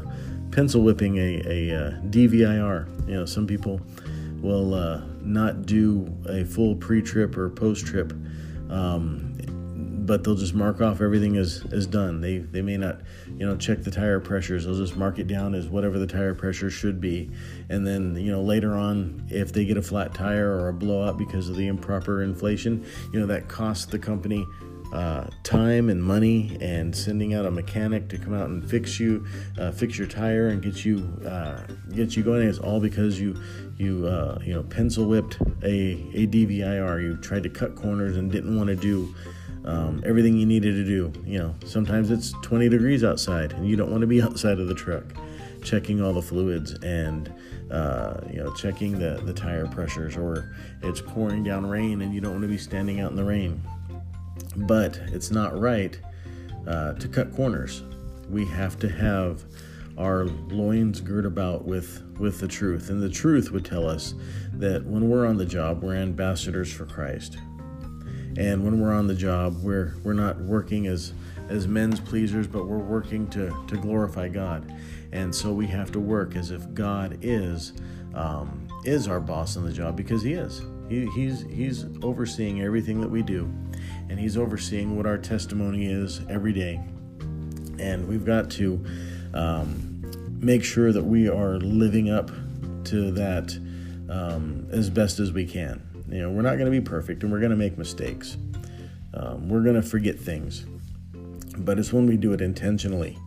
pencil 0.50 0.82
whipping 0.82 1.18
a, 1.18 1.42
a, 1.46 1.68
a, 1.70 1.76
uh, 1.76 1.90
DVIR. 2.11 3.08
You 3.08 3.14
know, 3.14 3.24
some 3.26 3.46
people 3.46 3.80
will 4.40 4.74
uh, 4.74 5.02
not 5.20 5.66
do 5.66 6.14
a 6.28 6.44
full 6.44 6.76
pre-trip 6.76 7.37
or 7.37 7.50
post-trip 7.50 8.12
um, 8.70 9.27
but 10.09 10.25
they'll 10.25 10.35
just 10.35 10.55
mark 10.55 10.81
off 10.81 11.03
everything 11.03 11.37
as, 11.37 11.62
as 11.71 11.87
done. 11.87 12.23
They 12.23 12.38
they 12.38 12.62
may 12.62 12.79
not, 12.79 13.03
you 13.27 13.47
know, 13.47 13.57
check 13.59 13.83
the 13.83 13.90
tire 13.90 14.18
pressures. 14.18 14.64
They'll 14.64 14.75
just 14.75 14.97
mark 14.97 15.18
it 15.18 15.29
down 15.29 15.55
as 15.55 15.68
whatever 15.68 15.99
the 15.99 16.07
tire 16.07 16.35
pressure 16.35 16.71
should 16.71 16.99
be. 16.99 17.31
And 17.68 17.87
then, 17.87 18.16
you 18.16 18.33
know, 18.33 18.42
later 18.42 18.75
on, 18.75 19.27
if 19.29 19.53
they 19.53 19.66
get 19.66 19.77
a 19.77 19.83
flat 19.83 20.14
tire 20.14 20.51
or 20.51 20.68
a 20.68 20.73
blowout 20.73 21.18
because 21.18 21.51
of 21.51 21.57
the 21.57 21.66
improper 21.66 22.23
inflation, 22.23 22.87
you 23.12 23.21
know, 23.21 23.27
that 23.27 23.49
costs 23.49 23.85
the 23.85 23.99
company 23.99 24.47
uh, 24.94 25.27
time 25.42 25.90
and 25.90 26.03
money 26.03 26.57
and 26.62 26.97
sending 26.97 27.35
out 27.35 27.44
a 27.44 27.51
mechanic 27.51 28.09
to 28.09 28.16
come 28.16 28.33
out 28.33 28.49
and 28.49 28.68
fix 28.68 28.99
you, 28.99 29.27
uh, 29.59 29.71
fix 29.71 29.99
your 29.99 30.07
tire 30.07 30.49
and 30.49 30.62
get 30.62 30.87
you 30.87 31.07
uh, 31.27 31.61
get 31.94 32.16
you 32.16 32.23
going. 32.23 32.49
It's 32.49 32.59
all 32.59 32.81
because 32.81 33.21
you 33.21 33.38
you 33.77 34.07
uh, 34.07 34.38
you 34.42 34.55
know 34.55 34.62
pencil 34.62 35.05
whipped 35.05 35.38
a 35.62 35.92
a 36.14 36.27
DVIR. 36.27 37.03
You 37.03 37.18
tried 37.18 37.42
to 37.42 37.51
cut 37.51 37.77
corners 37.77 38.16
and 38.16 38.33
didn't 38.33 38.57
want 38.57 38.68
to 38.68 38.77
do 38.77 39.14
um, 39.68 40.02
everything 40.07 40.38
you 40.38 40.46
needed 40.46 40.72
to 40.72 40.85
do. 40.85 41.12
You 41.26 41.38
know, 41.38 41.54
sometimes 41.66 42.11
it's 42.11 42.33
20 42.42 42.70
degrees 42.70 43.04
outside 43.04 43.52
and 43.52 43.68
you 43.68 43.76
don't 43.76 43.90
want 43.90 44.00
to 44.00 44.07
be 44.07 44.22
outside 44.22 44.59
of 44.59 44.66
the 44.66 44.74
truck, 44.74 45.04
checking 45.62 46.02
all 46.02 46.14
the 46.14 46.22
fluids 46.22 46.72
and 46.83 47.33
uh, 47.70 48.22
you 48.33 48.42
know 48.42 48.52
checking 48.54 48.98
the 48.98 49.20
the 49.24 49.33
tire 49.33 49.66
pressures, 49.66 50.16
or 50.16 50.57
it's 50.83 51.02
pouring 51.02 51.44
down 51.44 51.66
rain 51.66 52.00
and 52.00 52.14
you 52.14 52.20
don't 52.20 52.33
want 52.33 52.42
to 52.42 52.48
be 52.48 52.59
standing 52.59 53.00
out 53.00 53.11
in 53.11 53.16
the 53.16 53.24
rain. 53.24 53.62
But 54.57 54.96
it's 55.09 55.31
not 55.31 55.59
right 55.59 55.98
uh, 56.66 56.94
to 56.94 57.09
cut 57.09 57.35
corners. 57.37 57.83
We 58.31 58.46
have 58.46 58.78
to 58.81 58.88
have 58.88 59.44
our 59.98 60.24
loins 60.24 61.00
girt 61.00 61.26
about 61.26 61.66
with 61.66 62.02
with 62.18 62.40
the 62.40 62.48
truth, 62.48 62.88
and 62.88 63.02
the 63.02 63.11
truth 63.11 63.50
would 63.50 63.66
tell 63.66 63.87
us 63.87 64.14
that 64.54 64.87
when 64.87 65.11
we're 65.11 65.26
on 65.26 65.37
the 65.37 65.46
job, 65.46 65.83
we're 65.83 65.94
ambassadors 65.94 66.72
for 66.72 66.87
Christ 66.87 67.37
and 68.38 68.64
when 68.64 68.81
we're 68.81 68.94
on 68.94 69.09
the 69.09 69.14
job 69.14 69.61
we're 69.62 69.94
we're 70.05 70.12
not 70.12 70.40
working 70.40 70.87
as 70.87 71.12
as 71.48 71.66
men's 71.66 71.98
pleasers 71.98 72.46
but 72.46 72.66
we're 72.66 72.79
working 72.79 73.29
to 73.29 73.55
to 73.66 73.77
glorify 73.77 74.29
god. 74.29 74.74
And 75.11 75.35
so 75.35 75.53
we 75.53 75.66
have 75.68 75.90
to 75.92 76.01
work 76.01 76.37
as 76.37 76.51
if 76.51 76.72
god 76.72 77.18
is 77.22 77.72
um, 78.14 78.68
is 78.85 79.09
our 79.09 79.20
boss 79.20 79.57
on 79.57 79.64
the 79.64 79.72
job 79.72 79.96
because 79.96 80.22
he 80.22 80.35
is. 80.35 80.62
He, 80.88 81.07
he's 81.14 81.42
he's 81.51 81.85
overseeing 82.03 82.62
everything 82.62 83.01
that 83.01 83.11
we 83.11 83.22
do 83.22 83.53
and 84.09 84.18
he's 84.18 84.37
overseeing 84.37 84.96
what 84.96 85.07
our 85.07 85.18
testimony 85.18 85.87
is 85.87 86.20
every 86.29 86.53
day. 86.53 86.81
And 87.79 88.09
we've 88.09 88.24
got 88.24 88.51
to 88.53 88.85
um, 89.35 90.03
make 90.40 90.64
sure 90.64 90.92
that 90.92 91.05
we 91.05 91.29
are 91.29 91.59
living 91.59 92.11
up 92.11 92.31
to 92.85 93.11
that 93.12 93.57
um, 94.09 94.66
as 94.70 94.88
best 94.90 95.18
as 95.18 95.33
we 95.33 95.44
can 95.44 95.88
you 96.11 96.23
know, 96.23 96.31
we're 96.31 96.42
not 96.42 96.59
going 96.59 96.71
to 96.71 96.71
be 96.71 96.81
perfect 96.81 97.23
and 97.23 97.33
we're 97.33 97.40
going 97.40 97.51
to 97.51 97.57
make 97.57 97.79
mistakes. 97.79 98.37
Um, 99.14 99.49
we're 99.49 99.62
going 99.62 99.77
to 99.77 99.83
forget 99.83 100.18
things. 100.18 100.66
But 101.57 101.79
it's 101.79 101.92
when 101.92 102.07
we 102.07 102.16
do 102.16 102.33
it 102.33 102.40
intentionally 102.40 103.18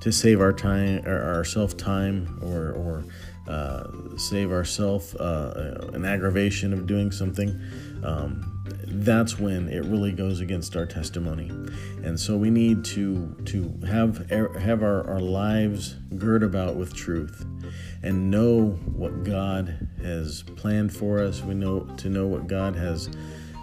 to 0.00 0.12
save 0.12 0.40
our 0.40 0.52
time, 0.52 1.06
or 1.06 1.22
ourself 1.22 1.76
time, 1.76 2.38
or, 2.42 2.72
or 2.72 3.04
uh, 3.48 3.88
save 4.16 4.50
ourself 4.50 5.14
uh, 5.20 5.90
an 5.92 6.04
aggravation 6.04 6.72
of 6.72 6.86
doing 6.86 7.10
something. 7.10 7.60
Um, 8.02 8.55
that's 8.88 9.38
when 9.38 9.68
it 9.68 9.84
really 9.84 10.12
goes 10.12 10.40
against 10.40 10.76
our 10.76 10.86
testimony, 10.86 11.48
and 12.04 12.18
so 12.18 12.36
we 12.36 12.50
need 12.50 12.84
to 12.86 13.34
to 13.46 13.74
have 13.86 14.30
have 14.30 14.82
our, 14.82 15.04
our 15.08 15.20
lives 15.20 15.96
girt 16.16 16.42
about 16.42 16.76
with 16.76 16.94
truth 16.94 17.44
and 18.02 18.30
know 18.30 18.70
what 18.94 19.24
God 19.24 19.88
has 20.02 20.42
planned 20.42 20.94
for 20.94 21.18
us. 21.18 21.42
We 21.42 21.54
know 21.54 21.80
to 21.80 22.08
know 22.08 22.26
what 22.26 22.46
God 22.46 22.76
has 22.76 23.10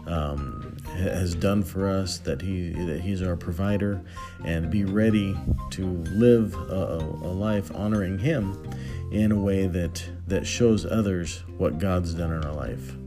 um, 0.08 0.78
has 0.98 1.34
done 1.36 1.64
for 1.64 1.88
us. 1.88 2.18
That 2.18 2.42
He 2.42 2.72
that 2.72 3.00
He's 3.00 3.22
our 3.22 3.38
provider, 3.38 4.02
and 4.44 4.70
be 4.70 4.84
ready 4.84 5.38
to 5.72 5.86
live 5.86 6.54
a, 6.56 6.98
a 6.98 7.32
life 7.32 7.72
honoring 7.74 8.20
Him 8.20 8.70
in 9.12 9.32
a 9.32 9.40
way 9.40 9.68
that 9.68 10.04
that 10.28 10.46
shows 10.46 10.86
others 10.86 11.44
what 11.58 11.80
God's 11.80 12.14
done 12.14 12.34
in 12.34 12.44
our 12.44 12.54
life. 12.54 12.98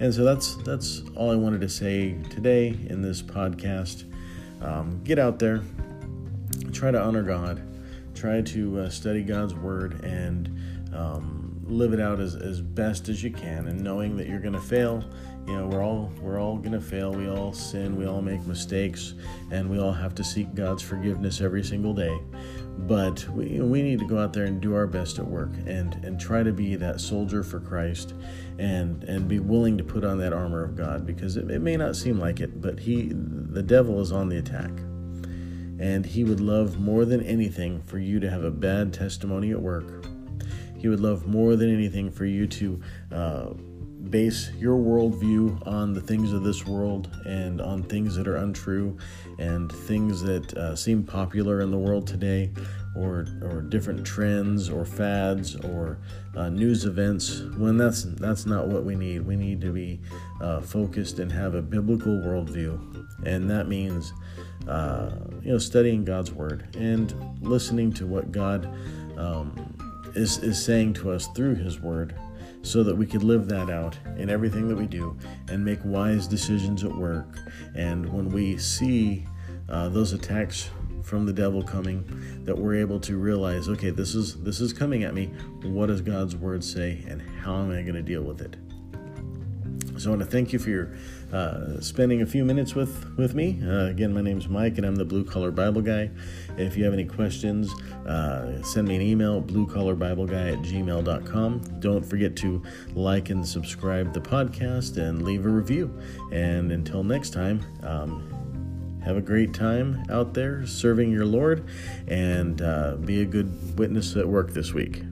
And 0.00 0.14
so 0.14 0.24
that's 0.24 0.54
that's 0.56 1.02
all 1.14 1.30
I 1.30 1.36
wanted 1.36 1.60
to 1.60 1.68
say 1.68 2.16
today 2.30 2.68
in 2.88 3.02
this 3.02 3.20
podcast. 3.20 4.04
um, 4.62 5.00
get 5.04 5.18
out 5.18 5.38
there, 5.38 5.62
try 6.72 6.90
to 6.90 7.00
honor 7.00 7.22
God, 7.22 7.62
try 8.14 8.40
to 8.42 8.80
uh, 8.80 8.88
study 8.88 9.22
God's 9.22 9.54
Word, 9.54 10.02
and 10.04 10.50
um, 10.94 11.60
live 11.64 11.92
it 11.92 12.00
out 12.00 12.20
as, 12.20 12.34
as 12.34 12.60
best 12.60 13.08
as 13.08 13.22
you 13.22 13.30
can. 13.30 13.68
And 13.68 13.80
knowing 13.80 14.16
that 14.16 14.26
you're 14.26 14.40
going 14.40 14.54
to 14.54 14.60
fail, 14.60 15.04
you 15.46 15.56
know, 15.56 15.66
we're 15.66 15.84
all 15.84 16.10
we're 16.20 16.40
all 16.40 16.56
going 16.56 16.72
to 16.72 16.80
fail. 16.80 17.12
We 17.12 17.28
all 17.28 17.52
sin. 17.52 17.96
We 17.96 18.06
all 18.06 18.22
make 18.22 18.44
mistakes, 18.46 19.14
and 19.50 19.68
we 19.68 19.78
all 19.78 19.92
have 19.92 20.14
to 20.16 20.24
seek 20.24 20.54
God's 20.54 20.82
forgiveness 20.82 21.40
every 21.40 21.62
single 21.62 21.94
day. 21.94 22.18
But 22.78 23.28
we, 23.30 23.60
we 23.60 23.82
need 23.82 23.98
to 23.98 24.06
go 24.06 24.18
out 24.18 24.32
there 24.32 24.44
and 24.44 24.60
do 24.60 24.74
our 24.74 24.86
best 24.86 25.18
at 25.18 25.26
work 25.26 25.50
and, 25.66 26.02
and 26.02 26.18
try 26.18 26.42
to 26.42 26.52
be 26.52 26.76
that 26.76 27.00
soldier 27.00 27.42
for 27.42 27.60
Christ 27.60 28.14
and, 28.60 29.04
and 29.04 29.26
be 29.26 29.38
willing 29.38 29.78
to 29.78 29.84
put 29.84 30.04
on 30.04 30.18
that 30.18 30.34
armor 30.34 30.62
of 30.62 30.76
God 30.76 31.06
because 31.06 31.38
it, 31.38 31.50
it 31.50 31.60
may 31.60 31.78
not 31.78 31.96
seem 31.96 32.20
like 32.20 32.40
it, 32.40 32.60
but 32.60 32.78
he 32.78 33.10
the 33.10 33.62
devil 33.62 34.00
is 34.00 34.12
on 34.12 34.28
the 34.28 34.36
attack. 34.36 34.70
And 35.80 36.04
he 36.04 36.24
would 36.24 36.40
love 36.40 36.78
more 36.78 37.06
than 37.06 37.22
anything 37.22 37.80
for 37.82 37.98
you 37.98 38.20
to 38.20 38.28
have 38.28 38.44
a 38.44 38.50
bad 38.50 38.92
testimony 38.92 39.50
at 39.50 39.60
work. 39.60 40.04
He 40.76 40.88
would 40.88 41.00
love 41.00 41.26
more 41.26 41.56
than 41.56 41.74
anything 41.74 42.10
for 42.10 42.26
you 42.26 42.46
to 42.46 42.80
uh, 43.10 43.46
base 44.10 44.50
your 44.58 44.76
worldview 44.76 45.66
on 45.66 45.94
the 45.94 46.00
things 46.00 46.34
of 46.34 46.42
this 46.42 46.66
world 46.66 47.10
and 47.24 47.62
on 47.62 47.82
things 47.82 48.14
that 48.16 48.28
are 48.28 48.36
untrue 48.36 48.96
and 49.38 49.72
things 49.72 50.20
that 50.20 50.52
uh, 50.54 50.76
seem 50.76 51.02
popular 51.02 51.62
in 51.62 51.70
the 51.70 51.78
world 51.78 52.06
today 52.06 52.50
or, 52.94 53.26
or 53.42 53.62
different 53.62 54.04
trends 54.04 54.68
or 54.68 54.84
fads 54.84 55.56
or 55.56 55.98
uh, 56.36 56.48
news 56.48 56.84
events 56.84 57.42
when 57.56 57.76
that's 57.76 58.02
that's 58.02 58.46
not 58.46 58.66
what 58.66 58.84
we 58.84 58.94
need 58.94 59.20
we 59.20 59.36
need 59.36 59.60
to 59.60 59.72
be 59.72 60.00
uh, 60.40 60.60
focused 60.60 61.18
and 61.18 61.30
have 61.30 61.54
a 61.54 61.62
biblical 61.62 62.12
worldview 62.12 63.06
and 63.24 63.48
that 63.48 63.68
means 63.68 64.12
uh, 64.68 65.10
you 65.42 65.52
know 65.52 65.58
studying 65.58 66.04
God's 66.04 66.32
word 66.32 66.68
and 66.76 67.14
listening 67.40 67.92
to 67.94 68.06
what 68.06 68.32
God 68.32 68.68
um, 69.16 69.54
is, 70.14 70.38
is 70.38 70.62
saying 70.62 70.94
to 70.94 71.10
us 71.10 71.28
through 71.28 71.56
his 71.56 71.80
word 71.80 72.14
so 72.62 72.82
that 72.82 72.94
we 72.94 73.06
could 73.06 73.22
live 73.22 73.48
that 73.48 73.70
out 73.70 73.96
in 74.18 74.28
everything 74.28 74.68
that 74.68 74.76
we 74.76 74.86
do 74.86 75.16
and 75.48 75.64
make 75.64 75.80
wise 75.84 76.26
decisions 76.26 76.84
at 76.84 76.94
work. 76.94 77.38
And 77.74 78.12
when 78.12 78.28
we 78.28 78.58
see 78.58 79.26
uh, 79.68 79.88
those 79.88 80.12
attacks 80.12 80.70
from 81.02 81.26
the 81.26 81.32
devil 81.32 81.62
coming, 81.62 82.04
that 82.44 82.56
we're 82.56 82.76
able 82.76 83.00
to 83.00 83.16
realize, 83.16 83.68
okay, 83.68 83.90
this 83.90 84.14
is 84.14 84.42
this 84.42 84.60
is 84.60 84.72
coming 84.72 85.04
at 85.04 85.14
me. 85.14 85.26
What 85.62 85.86
does 85.86 86.00
God's 86.00 86.36
word 86.36 86.64
say, 86.64 87.04
and 87.08 87.22
how 87.22 87.56
am 87.56 87.70
I 87.70 87.82
going 87.82 87.94
to 87.94 88.02
deal 88.02 88.22
with 88.22 88.40
it? 88.40 88.56
So 90.00 90.08
I 90.08 90.16
want 90.16 90.22
to 90.22 90.30
thank 90.30 90.54
you 90.54 90.58
for 90.58 90.70
your 90.70 90.96
uh, 91.30 91.78
spending 91.80 92.22
a 92.22 92.26
few 92.26 92.42
minutes 92.42 92.74
with 92.74 93.14
with 93.18 93.34
me. 93.34 93.60
Uh, 93.62 93.86
again, 93.86 94.14
my 94.14 94.22
name 94.22 94.38
is 94.38 94.48
Mike, 94.48 94.78
and 94.78 94.86
I'm 94.86 94.96
the 94.96 95.04
Blue 95.04 95.24
Collar 95.24 95.50
Bible 95.50 95.82
Guy. 95.82 96.10
If 96.56 96.74
you 96.74 96.84
have 96.84 96.94
any 96.94 97.04
questions, 97.04 97.70
uh, 98.06 98.62
send 98.62 98.88
me 98.88 98.96
an 98.96 99.02
email, 99.02 99.42
bluecollarbibleguy 99.42 100.54
at 100.54 100.58
gmail.com. 100.60 101.80
Don't 101.80 102.04
forget 102.04 102.34
to 102.36 102.62
like 102.94 103.28
and 103.28 103.46
subscribe 103.46 104.14
the 104.14 104.20
podcast 104.20 104.96
and 104.96 105.22
leave 105.22 105.44
a 105.44 105.50
review. 105.50 105.94
And 106.32 106.72
until 106.72 107.04
next 107.04 107.30
time. 107.30 107.60
Um, 107.82 108.29
have 109.04 109.16
a 109.16 109.20
great 109.20 109.54
time 109.54 110.04
out 110.10 110.34
there 110.34 110.66
serving 110.66 111.10
your 111.10 111.24
Lord 111.24 111.64
and 112.06 112.60
uh, 112.60 112.96
be 112.96 113.20
a 113.22 113.24
good 113.24 113.78
witness 113.78 114.16
at 114.16 114.28
work 114.28 114.52
this 114.52 114.72
week. 114.72 115.02